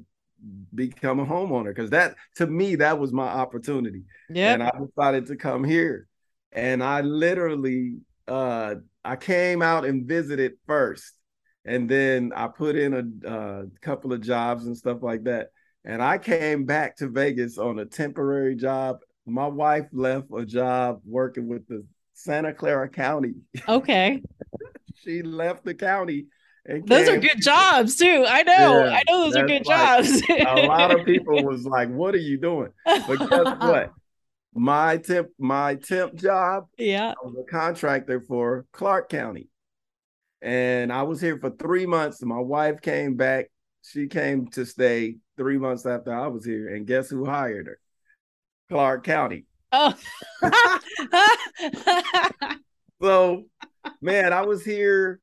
become 0.74 1.20
a 1.20 1.26
homeowner 1.26 1.74
because 1.74 1.90
that 1.90 2.14
to 2.36 2.46
me 2.46 2.76
that 2.76 2.98
was 2.98 3.12
my 3.12 3.26
opportunity 3.26 4.02
yeah 4.28 4.52
and 4.52 4.62
i 4.62 4.70
decided 4.78 5.26
to 5.26 5.34
come 5.34 5.64
here 5.64 6.06
and 6.52 6.84
i 6.84 7.00
literally 7.00 7.96
uh 8.28 8.74
i 9.02 9.16
came 9.16 9.62
out 9.62 9.84
and 9.86 10.06
visited 10.06 10.52
first 10.66 11.14
and 11.66 11.88
then 11.88 12.32
i 12.34 12.46
put 12.46 12.76
in 12.76 12.94
a 13.24 13.28
uh, 13.28 13.62
couple 13.80 14.12
of 14.12 14.20
jobs 14.20 14.66
and 14.66 14.76
stuff 14.76 15.02
like 15.02 15.24
that 15.24 15.48
and 15.84 16.02
i 16.02 16.16
came 16.16 16.64
back 16.64 16.96
to 16.96 17.08
vegas 17.08 17.58
on 17.58 17.78
a 17.78 17.84
temporary 17.84 18.54
job 18.54 18.98
my 19.26 19.46
wife 19.46 19.86
left 19.92 20.26
a 20.36 20.44
job 20.44 21.00
working 21.04 21.48
with 21.48 21.66
the 21.68 21.84
santa 22.14 22.52
clara 22.52 22.88
county 22.88 23.34
okay 23.68 24.22
she 24.94 25.22
left 25.22 25.64
the 25.64 25.74
county 25.74 26.26
those 26.84 27.08
are 27.08 27.18
good 27.18 27.40
jobs 27.40 27.96
too. 27.96 28.24
I 28.28 28.42
know. 28.42 28.84
Yeah, 28.84 28.96
I 28.96 29.02
know 29.08 29.24
those 29.24 29.36
are 29.36 29.46
good 29.46 29.66
like, 29.66 30.04
jobs. 30.04 30.22
a 30.28 30.66
lot 30.66 30.90
of 30.90 31.06
people 31.06 31.44
was 31.44 31.64
like, 31.64 31.88
"What 31.90 32.14
are 32.14 32.18
you 32.18 32.38
doing?" 32.38 32.70
But 32.84 33.18
guess 33.18 33.30
what? 33.58 33.92
My 34.54 34.96
temp, 34.96 35.28
my 35.38 35.76
temp 35.76 36.16
job. 36.16 36.66
Yeah, 36.76 37.10
I 37.10 37.26
was 37.26 37.36
a 37.38 37.50
contractor 37.50 38.20
for 38.20 38.66
Clark 38.72 39.08
County, 39.10 39.48
and 40.42 40.92
I 40.92 41.02
was 41.02 41.20
here 41.20 41.38
for 41.38 41.50
three 41.50 41.86
months. 41.86 42.20
And 42.20 42.28
my 42.28 42.40
wife 42.40 42.80
came 42.80 43.14
back. 43.16 43.46
She 43.82 44.08
came 44.08 44.48
to 44.48 44.64
stay 44.64 45.16
three 45.36 45.58
months 45.58 45.86
after 45.86 46.12
I 46.12 46.26
was 46.28 46.44
here, 46.44 46.74
and 46.74 46.86
guess 46.86 47.08
who 47.08 47.24
hired 47.24 47.66
her? 47.66 47.78
Clark 48.68 49.04
County. 49.04 49.46
Oh. 49.70 49.94
so, 53.00 53.44
man, 54.00 54.32
I 54.32 54.42
was 54.42 54.64
here. 54.64 55.20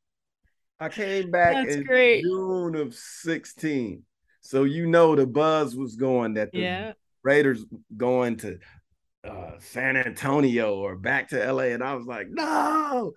I 0.79 0.89
came 0.89 1.31
back 1.31 1.55
That's 1.55 1.75
in 1.75 1.83
great. 1.83 2.23
June 2.23 2.75
of 2.75 2.93
16. 2.93 4.03
So 4.41 4.65
you 4.65 4.87
know 4.87 5.15
the 5.15 5.25
buzz 5.25 5.75
was 5.75 5.95
going 5.95 6.33
that 6.33 6.51
the 6.51 6.59
yeah. 6.59 6.93
Raiders 7.23 7.65
going 7.95 8.37
to 8.37 8.59
uh, 9.23 9.51
San 9.59 9.95
Antonio 9.95 10.75
or 10.75 10.97
back 10.97 11.29
to 11.29 11.51
LA. 11.51 11.63
And 11.63 11.81
I 11.81 11.95
was 11.95 12.05
like, 12.05 12.27
no. 12.29 13.13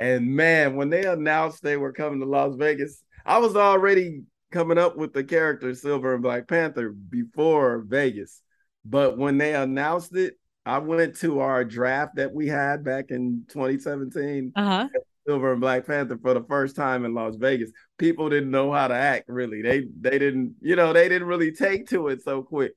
And 0.00 0.34
man, 0.34 0.76
when 0.76 0.90
they 0.90 1.04
announced 1.04 1.62
they 1.62 1.76
were 1.76 1.92
coming 1.92 2.20
to 2.20 2.26
Las 2.26 2.54
Vegas, 2.56 3.02
I 3.26 3.38
was 3.38 3.56
already 3.56 4.22
coming 4.52 4.78
up 4.78 4.96
with 4.96 5.12
the 5.12 5.24
character 5.24 5.74
Silver 5.74 6.14
and 6.14 6.22
Black 6.22 6.48
Panther 6.48 6.90
before 6.90 7.84
Vegas. 7.86 8.40
But 8.84 9.18
when 9.18 9.38
they 9.38 9.54
announced 9.54 10.16
it, 10.16 10.34
I 10.64 10.78
went 10.78 11.16
to 11.16 11.40
our 11.40 11.64
draft 11.64 12.16
that 12.16 12.32
we 12.32 12.46
had 12.46 12.84
back 12.84 13.06
in 13.10 13.44
2017. 13.48 14.52
Uh-huh. 14.54 14.88
Silver 15.26 15.52
and 15.52 15.60
Black 15.60 15.86
Panther 15.86 16.18
for 16.22 16.32
the 16.32 16.44
first 16.48 16.74
time 16.74 17.04
in 17.04 17.12
Las 17.12 17.36
Vegas. 17.36 17.70
People 17.98 18.30
didn't 18.30 18.50
know 18.50 18.72
how 18.72 18.88
to 18.88 18.94
act 18.94 19.28
really. 19.28 19.60
They 19.60 19.84
they 20.00 20.18
didn't, 20.18 20.54
you 20.60 20.74
know, 20.74 20.94
they 20.94 21.08
didn't 21.08 21.28
really 21.28 21.52
take 21.52 21.88
to 21.88 22.08
it 22.08 22.22
so 22.22 22.42
quick. 22.42 22.72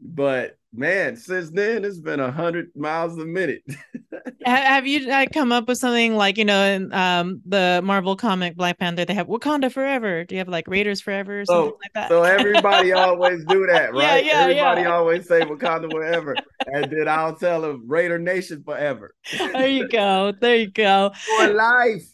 But 0.00 0.56
man, 0.72 1.16
since 1.16 1.50
then 1.50 1.84
it's 1.84 1.98
been 1.98 2.20
a 2.20 2.30
hundred 2.30 2.70
miles 2.76 3.18
a 3.18 3.24
minute. 3.24 3.62
have 4.44 4.86
you 4.86 5.10
uh, 5.10 5.26
come 5.32 5.52
up 5.52 5.68
with 5.68 5.78
something 5.78 6.16
like 6.16 6.38
you 6.38 6.44
know 6.44 6.62
in 6.64 6.92
um 6.92 7.40
the 7.46 7.80
Marvel 7.84 8.16
comic 8.16 8.56
Black 8.56 8.78
Panther 8.78 9.04
they 9.04 9.14
have 9.14 9.28
Wakanda 9.28 9.72
Forever? 9.72 10.24
Do 10.24 10.34
you 10.34 10.38
have 10.38 10.48
like 10.48 10.68
Raiders 10.68 11.00
Forever 11.00 11.40
or 11.40 11.44
something 11.44 11.70
so, 11.70 11.78
like 11.82 11.92
that? 11.94 12.08
so 12.08 12.22
everybody 12.22 12.92
always 12.92 13.44
do 13.46 13.66
that, 13.66 13.92
right? 13.92 14.24
Yeah, 14.24 14.32
yeah, 14.32 14.40
everybody 14.42 14.82
yeah. 14.82 14.92
always 14.92 15.26
say 15.26 15.40
Wakanda 15.40 15.90
Forever, 15.90 16.36
and 16.66 16.90
then 16.90 17.08
I'll 17.08 17.36
tell 17.36 17.62
them 17.62 17.84
Raider 17.86 18.18
Nation 18.18 18.62
Forever. 18.64 19.14
there 19.36 19.68
you 19.68 19.88
go. 19.88 20.32
There 20.40 20.56
you 20.56 20.70
go. 20.70 21.12
For 21.38 21.48
life. 21.48 22.04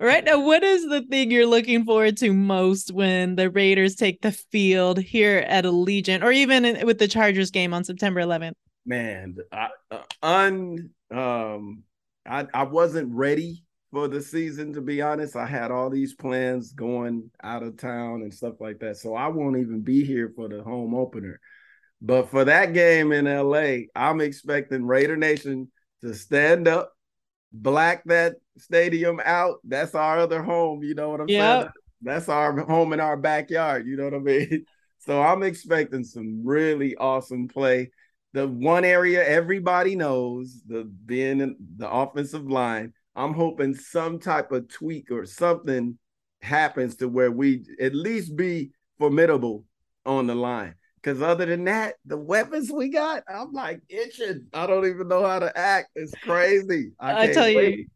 right 0.00 0.24
now, 0.24 0.40
what 0.40 0.62
is 0.62 0.82
the 0.88 1.02
thing 1.10 1.30
you're 1.30 1.46
looking 1.46 1.84
forward 1.84 2.16
to 2.18 2.32
most 2.32 2.92
when 2.92 3.36
the 3.36 3.50
Raiders 3.50 3.94
take 3.94 4.22
the 4.22 4.32
field 4.32 4.98
here 4.98 5.44
at 5.48 5.64
Allegiant, 5.64 6.22
or 6.22 6.32
even 6.32 6.86
with 6.86 6.98
the 6.98 7.08
Chargers 7.08 7.50
game 7.56 7.72
on 7.72 7.84
September 7.84 8.20
11th? 8.20 8.54
Man, 8.84 9.36
I, 9.50 9.68
uh, 9.90 10.02
un 10.22 10.90
um, 11.10 11.82
I 12.28 12.46
I 12.54 12.62
wasn't 12.64 13.12
ready 13.14 13.64
for 13.90 14.08
the 14.08 14.20
season 14.20 14.74
to 14.74 14.80
be 14.82 15.00
honest. 15.00 15.34
I 15.36 15.46
had 15.46 15.70
all 15.70 15.88
these 15.90 16.14
plans 16.14 16.72
going 16.72 17.30
out 17.42 17.62
of 17.62 17.78
town 17.78 18.22
and 18.22 18.32
stuff 18.32 18.56
like 18.60 18.78
that, 18.80 18.98
so 18.98 19.14
I 19.14 19.28
won't 19.28 19.56
even 19.56 19.80
be 19.80 20.04
here 20.04 20.32
for 20.36 20.48
the 20.48 20.62
home 20.62 20.94
opener. 20.94 21.40
But 22.02 22.30
for 22.30 22.44
that 22.44 22.74
game 22.74 23.10
in 23.12 23.26
LA, 23.26 23.86
I'm 23.96 24.20
expecting 24.20 24.84
Raider 24.84 25.16
Nation 25.16 25.72
to 26.02 26.14
stand 26.14 26.68
up, 26.68 26.92
black 27.52 28.04
that 28.04 28.34
stadium 28.58 29.18
out. 29.24 29.60
That's 29.64 29.94
our 29.94 30.18
other 30.18 30.42
home. 30.42 30.82
You 30.84 30.94
know 30.94 31.08
what 31.08 31.22
I'm 31.22 31.28
Yep. 31.28 31.60
saying? 31.60 31.72
That's 32.02 32.28
our 32.28 32.60
home 32.66 32.92
in 32.92 33.00
our 33.00 33.16
backyard. 33.16 33.86
You 33.86 33.96
know 33.96 34.04
what 34.04 34.14
I 34.14 34.18
mean? 34.18 34.66
So 34.98 35.22
I'm 35.22 35.42
expecting 35.42 36.04
some 36.04 36.42
really 36.44 36.96
awesome 36.96 37.48
play. 37.48 37.90
The 38.32 38.46
one 38.46 38.84
area 38.84 39.26
everybody 39.26 39.96
knows, 39.96 40.62
the 40.66 40.84
being 40.84 41.40
in 41.40 41.56
the 41.76 41.90
offensive 41.90 42.50
line, 42.50 42.92
I'm 43.14 43.32
hoping 43.32 43.74
some 43.74 44.18
type 44.18 44.52
of 44.52 44.68
tweak 44.68 45.10
or 45.10 45.24
something 45.24 45.98
happens 46.42 46.96
to 46.96 47.08
where 47.08 47.30
we 47.30 47.64
at 47.80 47.94
least 47.94 48.36
be 48.36 48.72
formidable 48.98 49.64
on 50.04 50.26
the 50.26 50.34
line. 50.34 50.74
Because 50.96 51.22
other 51.22 51.46
than 51.46 51.64
that, 51.64 51.94
the 52.04 52.16
weapons 52.16 52.70
we 52.70 52.88
got, 52.88 53.22
I'm 53.28 53.52
like 53.52 53.80
itching. 53.88 54.46
I 54.52 54.66
don't 54.66 54.86
even 54.86 55.08
know 55.08 55.24
how 55.24 55.38
to 55.38 55.56
act. 55.56 55.90
It's 55.94 56.12
crazy. 56.22 56.90
I, 56.98 57.22
I 57.22 57.32
tell 57.32 57.48
you, 57.48 57.56
wait. 57.56 57.88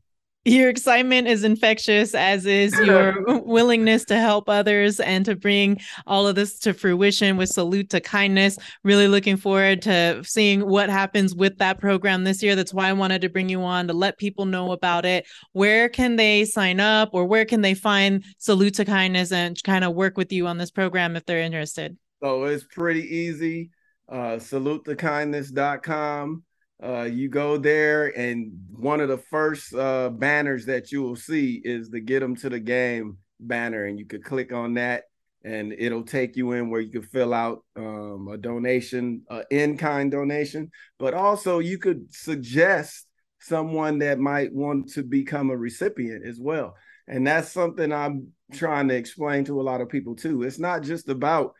Your 0.47 0.71
excitement 0.71 1.29
is 1.29 1.45
infectious, 1.45 2.15
as 2.15 2.47
is 2.47 2.73
your 2.87 3.43
willingness 3.43 4.07
to 4.07 4.19
help 4.19 4.49
others 4.49 4.99
and 4.99 5.23
to 5.27 5.37
bring 5.37 5.79
all 6.07 6.27
of 6.27 6.35
this 6.35 6.59
to 6.61 6.73
fruition 6.73 7.37
with 7.37 7.51
Salute 7.51 7.91
to 7.91 8.01
Kindness. 8.01 8.57
Really 8.83 9.07
looking 9.07 9.37
forward 9.37 9.83
to 9.83 10.25
seeing 10.25 10.67
what 10.67 10.89
happens 10.89 11.35
with 11.35 11.59
that 11.59 11.79
program 11.79 12.25
this 12.25 12.43
year. 12.43 12.57
That's 12.57 12.73
why 12.73 12.89
I 12.89 12.95
wanted 12.95 13.21
to 13.21 13.29
bring 13.29 13.51
you 13.51 13.61
on 13.61 13.87
to 13.89 13.93
let 13.93 14.17
people 14.17 14.47
know 14.47 14.73
about 14.73 15.05
it. 15.05 15.27
Where 15.53 15.91
can 15.91 16.17
they 16.17 16.47
sign 16.47 16.81
up 16.81 17.11
or 17.13 17.27
where 17.27 17.45
can 17.45 17.61
they 17.61 17.75
find 17.75 18.25
Salute 18.39 18.77
to 18.77 18.87
Kindness 18.87 19.33
and 19.33 19.63
kind 19.63 19.85
of 19.85 19.95
work 19.95 20.17
with 20.17 20.33
you 20.33 20.47
on 20.47 20.57
this 20.57 20.71
program 20.71 21.17
if 21.17 21.27
they're 21.27 21.43
interested? 21.43 21.99
So 22.23 22.45
it's 22.45 22.65
pretty 22.65 23.15
easy. 23.15 23.73
Uh, 24.09 24.39
salutethekindness.com. 24.39 26.45
Uh, 26.83 27.03
you 27.03 27.29
go 27.29 27.59
there, 27.59 28.07
and 28.19 28.53
one 28.71 29.01
of 29.01 29.09
the 29.09 29.19
first 29.19 29.75
uh, 29.75 30.09
banners 30.09 30.65
that 30.67 30.91
you 30.91 31.03
will 31.03 31.17
see 31.17 31.61
is 31.63 31.91
the 31.91 32.01
Get 32.01 32.21
Them 32.21 32.35
to 32.37 32.49
the 32.49 32.61
Game 32.61 33.19
banner, 33.39 33.85
and 33.85 33.99
you 33.99 34.07
could 34.07 34.25
click 34.25 34.53
on 34.53 34.75
that, 34.75 35.05
and 35.45 35.75
it'll 35.75 36.05
take 36.05 36.37
you 36.37 36.53
in 36.53 36.71
where 36.71 36.81
you 36.81 36.91
can 36.91 37.03
fill 37.03 37.35
out 37.35 37.65
um, 37.77 38.29
a 38.33 38.39
donation, 38.39 39.23
an 39.29 39.45
in 39.51 39.77
kind 39.77 40.11
donation, 40.11 40.71
but 40.99 41.13
also 41.13 41.59
you 41.59 41.77
could 41.77 42.15
suggest 42.15 43.07
someone 43.41 43.99
that 43.99 44.19
might 44.19 44.53
want 44.53 44.91
to 44.93 45.03
become 45.03 45.51
a 45.51 45.57
recipient 45.57 46.27
as 46.27 46.39
well. 46.41 46.77
And 47.09 47.27
that's 47.27 47.51
something 47.51 47.93
I'm 47.93 48.29
trying 48.53 48.89
to 48.89 48.95
explain 48.95 49.45
to 49.47 49.61
a 49.61 49.65
lot 49.65 49.81
of 49.81 49.89
people 49.89 50.15
too. 50.15 50.43
It's 50.45 50.59
not 50.59 50.83
just 50.83 51.09
about 51.09 51.55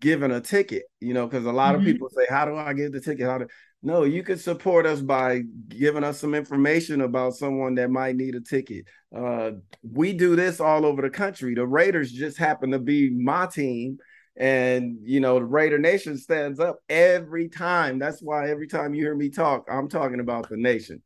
giving 0.00 0.30
a 0.30 0.40
ticket, 0.40 0.84
you 1.00 1.14
know, 1.14 1.26
because 1.26 1.46
a 1.46 1.52
lot 1.52 1.74
Mhm. 1.74 1.78
of 1.78 1.84
people 1.84 2.08
say, 2.10 2.26
How 2.28 2.44
do 2.44 2.56
I 2.56 2.72
get 2.72 2.92
the 2.92 3.00
ticket? 3.00 3.26
How 3.26 3.38
do 3.38 3.46
no, 3.86 4.02
you 4.02 4.24
could 4.24 4.40
support 4.40 4.84
us 4.84 5.00
by 5.00 5.42
giving 5.68 6.02
us 6.02 6.18
some 6.18 6.34
information 6.34 7.02
about 7.02 7.36
someone 7.36 7.76
that 7.76 7.88
might 7.88 8.16
need 8.16 8.34
a 8.34 8.40
ticket. 8.40 8.84
Uh, 9.16 9.52
we 9.88 10.12
do 10.12 10.34
this 10.34 10.58
all 10.58 10.84
over 10.84 11.00
the 11.02 11.08
country. 11.08 11.54
The 11.54 11.64
Raiders 11.64 12.10
just 12.10 12.36
happen 12.36 12.72
to 12.72 12.80
be 12.80 13.10
my 13.10 13.46
team. 13.46 13.98
And 14.36 14.98
you 15.04 15.20
know, 15.20 15.38
the 15.38 15.44
Raider 15.44 15.78
Nation 15.78 16.18
stands 16.18 16.58
up 16.58 16.80
every 16.88 17.48
time. 17.48 18.00
That's 18.00 18.20
why 18.20 18.50
every 18.50 18.66
time 18.66 18.92
you 18.92 19.04
hear 19.04 19.14
me 19.14 19.30
talk, 19.30 19.68
I'm 19.70 19.88
talking 19.88 20.18
about 20.18 20.48
the 20.48 20.56
nation. 20.56 21.00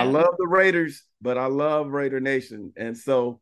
I 0.00 0.04
love 0.04 0.34
the 0.38 0.46
Raiders, 0.46 1.02
but 1.20 1.36
I 1.36 1.46
love 1.46 1.88
Raider 1.88 2.20
Nation. 2.20 2.72
And 2.76 2.96
so 2.96 3.40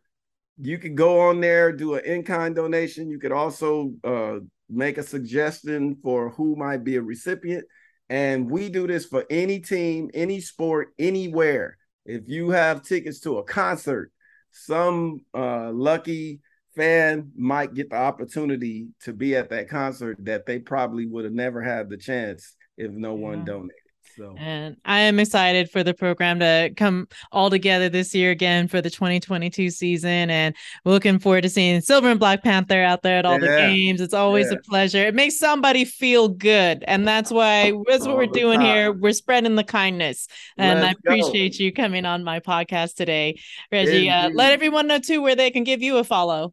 you 0.59 0.79
could 0.79 0.97
go 0.97 1.21
on 1.29 1.43
there, 1.43 1.73
do 1.73 1.97
an 1.97 2.07
in-kind 2.07 2.57
donation. 2.57 3.11
You 3.11 3.19
could 3.19 3.33
also 3.33 3.93
uh, 4.03 4.37
make 4.71 4.97
a 4.97 5.03
suggestion 5.03 5.99
for 6.03 6.31
who 6.31 6.57
might 6.57 6.85
be 6.85 6.97
a 6.97 7.03
recipient. 7.03 7.67
And 8.11 8.51
we 8.51 8.69
do 8.69 8.87
this 8.87 9.05
for 9.05 9.25
any 9.29 9.61
team, 9.61 10.11
any 10.15 10.41
sport, 10.41 10.89
anywhere. 10.99 11.77
If 12.07 12.23
you 12.27 12.51
have 12.51 12.83
tickets 12.83 13.21
to 13.21 13.39
a 13.39 13.45
concert, 13.45 14.13
some 14.51 15.21
uh, 15.35 15.71
lucky 15.73 16.41
fan 16.75 17.33
might 17.37 17.75
get 17.75 17.91
the 17.91 17.97
opportunity 17.97 18.89
to 19.03 19.13
be 19.13 19.37
at 19.37 19.51
that 19.51 19.69
concert 19.69 20.17
that 20.21 20.47
they 20.47 20.59
probably 20.59 21.07
would 21.07 21.25
have 21.25 21.35
never 21.35 21.61
had 21.61 21.91
the 21.91 21.97
chance 21.97 22.55
if 22.77 22.91
no 22.93 23.15
one 23.15 23.45
donated. 23.45 23.88
So 24.19 24.35
And 24.37 24.77
I 24.85 25.01
am 25.01 25.21
excited 25.21 25.71
for 25.71 25.85
the 25.85 25.95
program 25.95 26.41
to 26.41 26.71
come 26.77 27.07
all 27.31 27.51
together 27.51 27.89
this 27.89 28.13
year 28.15 28.33
again 28.33 28.67
for 28.67 28.81
the 28.83 28.91
2022 28.91 29.71
season. 29.71 30.29
And 30.31 30.57
looking 30.85 31.21
forward 31.21 31.43
to 31.43 31.49
seeing 31.49 31.81
Silver 31.81 32.09
and 32.09 32.19
Black 32.19 32.43
Panther 32.43 32.83
out 32.83 33.03
there 33.03 33.17
at 33.19 33.25
all 33.25 33.39
the 33.39 33.47
games. 33.47 34.01
It's 34.01 34.15
always 34.15 34.51
Yeah. 34.51 34.59
a 34.59 34.61
pleasure. 34.63 35.07
It 35.07 35.15
makes 35.15 35.39
somebody 35.39 35.85
feel 35.85 36.29
good. 36.29 36.83
And 36.89 37.07
that's 37.07 37.31
why 37.31 37.71
that's 37.89 38.01
what 38.05 38.11
All 38.11 38.17
we're 38.17 38.27
doing 38.27 38.61
here. 38.61 38.93
We're 38.93 39.13
spreading 39.13 39.55
the 39.55 39.65
kindness. 39.65 40.27
And 40.57 40.81
Let's 40.81 40.91
I 40.91 40.93
go. 40.95 40.99
appreciate 41.23 41.61
you 41.61 41.73
coming 41.73 42.05
on 42.05 42.25
my 42.25 42.41
podcast 42.41 42.97
today. 42.97 43.39
Reggie, 43.71 44.11
uh, 44.11 44.31
let 44.31 44.53
everyone 44.53 44.89
know 44.89 44.99
too 44.99 45.23
where 45.23 45.37
they 45.37 45.51
can 45.53 45.63
give 45.63 45.81
you 45.81 45.99
a 45.99 46.05
follow. 46.05 46.53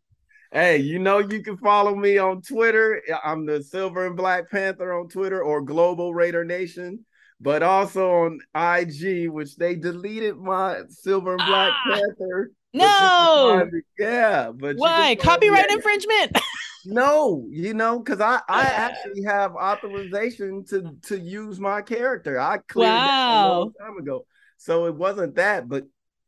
Hey, 0.51 0.77
you 0.77 0.99
know 0.99 1.17
you 1.17 1.41
can 1.41 1.57
follow 1.57 1.95
me 1.95 2.17
on 2.17 2.41
Twitter. 2.41 3.01
I'm 3.25 3.45
the 3.45 3.61
Silver 3.63 4.05
and 4.05 4.15
Black 4.15 4.49
Panther 4.51 4.93
on 4.93 5.09
Twitter 5.09 5.43
or 5.43 5.59
Global 5.61 6.13
Raider 6.13 6.45
Nation, 6.45 7.03
but 7.41 7.63
also 7.63 8.09
on 8.25 8.39
IG, 8.55 9.29
which 9.29 9.55
they 9.57 9.75
deleted 9.75 10.37
my 10.37 10.81
Silver 10.89 11.33
and 11.35 11.45
Black 11.45 11.71
Ah! 11.71 11.91
Panther. 11.91 12.51
but 12.73 12.81
you 12.81 12.87
can 12.87 13.71
No. 13.71 13.81
yeah, 13.99 14.51
but 14.51 14.75
Why? 14.77 15.15
Copyright 15.15 15.65
at- 15.65 15.71
infringement. 15.71 16.31
No, 16.87 17.47
you 17.49 17.73
know, 17.73 17.97
because 17.97 18.21
I 18.21 18.41
I 18.47 18.61
actually 18.65 19.23
have 19.23 19.55
authorization 19.55 20.63
to 20.65 20.95
to 21.07 21.17
use 21.19 21.59
my 21.59 21.81
character. 21.81 22.39
I 22.39 22.59
cleared 22.59 22.93
that 22.93 23.27
a 23.27 23.47
long 23.49 23.71
time 23.81 23.97
ago, 23.97 24.27
so 24.57 24.85
it 24.85 24.93
wasn't 24.93 25.33
that, 25.33 25.67
but 25.67 25.85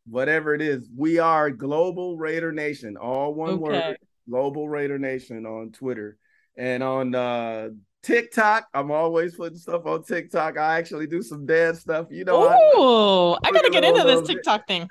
whatever 0.09 0.55
it 0.55 0.61
is, 0.63 0.89
we 0.97 1.19
are 1.19 1.51
Global 1.51 2.17
Raider 2.17 2.51
Nation, 2.51 2.97
all 2.97 3.35
one 3.35 3.51
Okay. 3.51 3.61
word. 3.61 3.97
Global 4.27 4.67
Raider 4.67 4.97
Nation 4.97 5.45
on 5.45 5.71
Twitter 5.73 6.17
and 6.57 6.81
on 6.81 7.13
uh 7.13 7.69
TikTok. 8.03 8.67
I'm 8.73 8.91
always 8.91 9.35
putting 9.35 9.57
stuff 9.57 9.85
on 9.85 10.03
TikTok. 10.03 10.57
I 10.57 10.77
actually 10.77 11.07
do 11.07 11.21
some 11.21 11.45
dance 11.45 11.79
stuff. 11.79 12.07
You 12.09 12.25
know, 12.25 12.47
I- 12.47 12.57
Oh, 12.75 13.37
I 13.43 13.51
gotta 13.51 13.69
get 13.69 13.83
into 13.83 14.03
this 14.03 14.27
TikTok 14.27 14.67
thing. 14.67 14.89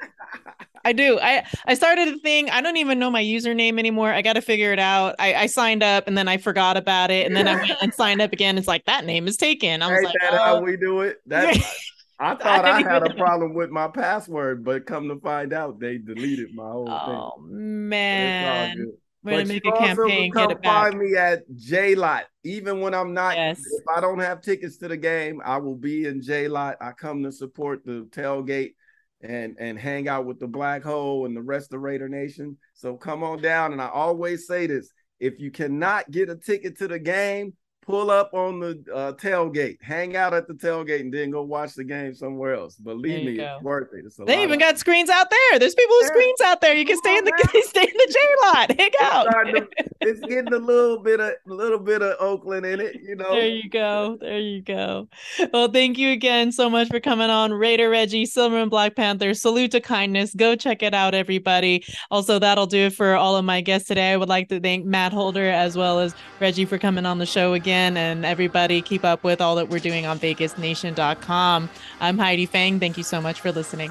I 0.85 0.93
do. 0.93 1.19
I 1.21 1.45
I 1.67 1.75
started 1.75 2.09
a 2.09 2.19
thing. 2.19 2.49
I 2.49 2.61
don't 2.61 2.77
even 2.77 2.99
know 3.01 3.11
my 3.11 3.23
username 3.23 3.79
anymore. 3.79 4.13
I 4.13 4.23
got 4.23 4.35
to 4.35 4.41
figure 4.41 4.73
it 4.73 4.79
out. 4.79 5.17
I, 5.19 5.35
I 5.35 5.47
signed 5.47 5.83
up 5.83 6.07
and 6.07 6.17
then 6.17 6.29
I 6.29 6.37
forgot 6.37 6.77
about 6.77 7.11
it, 7.11 7.27
and 7.27 7.35
then 7.37 7.49
I 7.49 7.57
went 7.57 7.73
and 7.83 7.93
signed 8.03 8.23
up 8.23 8.33
again. 8.33 8.57
It's 8.57 8.69
like 8.69 8.85
that 8.85 9.05
name 9.05 9.27
is 9.27 9.37
taken. 9.37 9.83
I 9.83 9.89
was 9.89 9.97
Ain't 9.97 10.05
like, 10.05 10.15
that 10.21 10.35
oh. 10.35 10.45
how 10.45 10.61
we 10.61 10.77
do 10.77 11.01
it? 11.01 11.21
That 11.27 11.57
I 12.19 12.35
thought 12.37 12.65
I, 12.65 12.79
didn't 12.79 12.91
had 12.91 13.03
a 13.03 13.09
know. 13.11 13.15
problem 13.17 13.53
with 13.53 13.71
my 13.71 13.89
password, 13.89 14.65
but 14.65 14.87
come 14.87 15.09
to 15.09 15.21
find 15.21 15.53
out, 15.53 15.79
they 15.81 15.99
deleted 15.99 16.55
my 16.55 16.63
whole 16.71 16.89
oh 16.89 17.05
thing. 17.07 17.15
All 17.15 17.39
man, 17.41 18.93
we're 19.27 19.33
gonna 19.33 19.43
But 19.45 19.49
make 19.49 19.65
you 19.65 19.73
a 19.73 19.79
campaign. 19.79 20.33
can 20.33 20.43
Get 20.43 20.49
come 20.49 20.51
it 20.53 20.63
back. 20.63 20.91
find 20.93 20.99
me 20.99 21.17
at 21.17 21.43
J 21.57 21.95
Lot, 21.95 22.25
even 22.45 22.81
when 22.81 22.95
I'm 22.95 23.13
not. 23.13 23.37
Yes. 23.37 23.59
If 23.61 23.85
I 23.95 24.01
don't 24.01 24.21
have 24.21 24.41
tickets 24.41 24.79
to 24.79 24.89
the 24.89 24.97
game, 24.97 25.41
I 25.45 25.59
will 25.59 25.77
be 25.77 26.07
in 26.07 26.23
J 26.23 26.49
Lot. 26.49 26.77
I 26.81 26.93
come 26.93 27.23
to 27.25 27.33
support 27.33 27.85
the 27.85 28.07
tailgate 28.11 28.75
and 29.21 29.57
and 29.59 29.79
hang 29.79 30.09
out 30.09 30.27
with 30.27 30.39
the 30.39 30.47
Black 30.47 30.83
Hole 30.83 31.27
and 31.27 31.37
the 31.37 31.43
rest 31.43 31.73
of 31.75 31.81
Raider 31.81 32.09
Nation. 32.09 32.57
So 32.75 32.97
come 32.97 33.23
on 33.23 33.43
down. 33.43 33.73
And 33.73 33.83
I 33.83 33.89
always 33.89 34.47
say 34.47 34.67
this: 34.67 34.91
if 35.21 35.39
you 35.41 35.51
cannot 35.51 36.11
get 36.11 36.29
a 36.31 36.37
ticket 36.37 36.79
to 36.79 36.89
the 36.89 36.99
game, 36.99 37.55
pull 37.87 38.11
up 38.11 38.35
on 38.35 38.59
the 38.59 38.83
uh, 38.93 39.13
tailgate, 39.13 39.81
hang 39.81 40.17
out 40.17 40.35
at 40.35 40.49
the 40.49 40.55
tailgate, 40.55 41.01
and 41.01 41.15
then 41.15 41.31
go 41.31 41.43
watch 41.43 41.75
the 41.75 41.85
game 41.85 42.13
somewhere 42.15 42.55
else. 42.55 42.75
Believe 42.77 43.25
me, 43.25 43.37
go. 43.37 43.55
it's 43.55 43.63
worth 43.63 43.95
it. 43.95 44.05
It's 44.05 44.17
They 44.17 44.43
even 44.43 44.55
of- 44.55 44.61
got 44.61 44.79
screens 44.79 45.09
out 45.09 45.29
there. 45.31 45.59
There's 45.61 45.75
people 45.75 45.95
with 46.01 46.09
Yeah. 46.11 46.15
screens 46.15 46.41
out 46.43 46.61
there. 46.61 46.75
You 46.75 46.85
can 46.85 46.97
stay 46.99 47.17
in 47.17 47.25
the 47.25 47.63
stay 47.67 47.83
in 47.83 47.95
the 47.95 48.13
J 48.13 48.19
lot. 48.47 48.79
Hang 48.79 48.91
out. 49.03 49.27
starting 49.31 49.55
to- 49.55 49.69
it's 50.07 50.21
getting 50.21 50.53
a 50.53 50.59
little 50.59 50.99
bit 50.99 51.21
of 51.21 51.33
a 51.47 51.53
little 51.53 51.79
bit 51.79 52.03
of 52.03 52.17
Oakland 52.21 52.65
in 52.65 52.81
it, 52.81 53.01
you 53.03 53.17
know. 53.17 53.31
There 53.31 53.47
you 53.47 53.69
go. 53.69 54.17
There 54.21 54.39
you 54.39 54.63
go. 54.63 55.09
Well, 55.53 55.69
thank 55.71 55.99
you 55.99 56.11
again 56.13 56.53
so 56.53 56.71
much 56.71 56.89
for 56.89 57.01
coming 57.01 57.29
on. 57.29 57.53
Raider 57.53 57.91
Reggie, 57.91 58.27
Silver 58.27 58.57
and 58.57 58.71
Black 58.71 58.95
Panther. 58.95 59.35
Salute 59.35 59.73
to 59.73 59.81
kindness. 59.81 60.35
Go 60.35 60.55
check 60.55 60.83
it 60.83 60.95
out, 60.95 61.15
everybody. 61.15 61.85
Also, 62.11 62.39
that'll 62.39 62.67
do 62.67 62.87
it 62.87 62.95
for 62.95 63.15
all 63.15 63.37
of 63.37 63.45
my 63.45 63.61
guests 63.61 63.89
today. 63.89 64.13
I 64.13 64.17
would 64.17 64.29
like 64.29 64.49
to 64.51 64.61
thank 64.61 64.85
Matt 64.87 65.13
Holder 65.13 65.49
as 65.49 65.77
well 65.77 65.99
as 65.99 66.15
Reggie 66.41 66.65
for 66.65 66.79
coming 66.79 67.07
on 67.07 67.19
the 67.19 67.27
show 67.27 67.55
again. 67.55 67.97
And 67.97 68.25
everybody, 68.25 68.83
keep 68.83 69.05
up 69.05 69.25
with 69.25 69.41
all 69.41 69.57
that 69.57 69.69
we're 69.69 69.79
doing 69.79 70.07
on 70.07 70.19
VegasNation.com. 70.19 71.71
I'm 72.01 72.19
Heidi 72.19 72.47
Fang. 72.47 72.79
Thank 72.79 72.97
you 72.97 73.05
so 73.05 73.21
much 73.21 73.41
for 73.41 73.51
listening. 73.53 73.91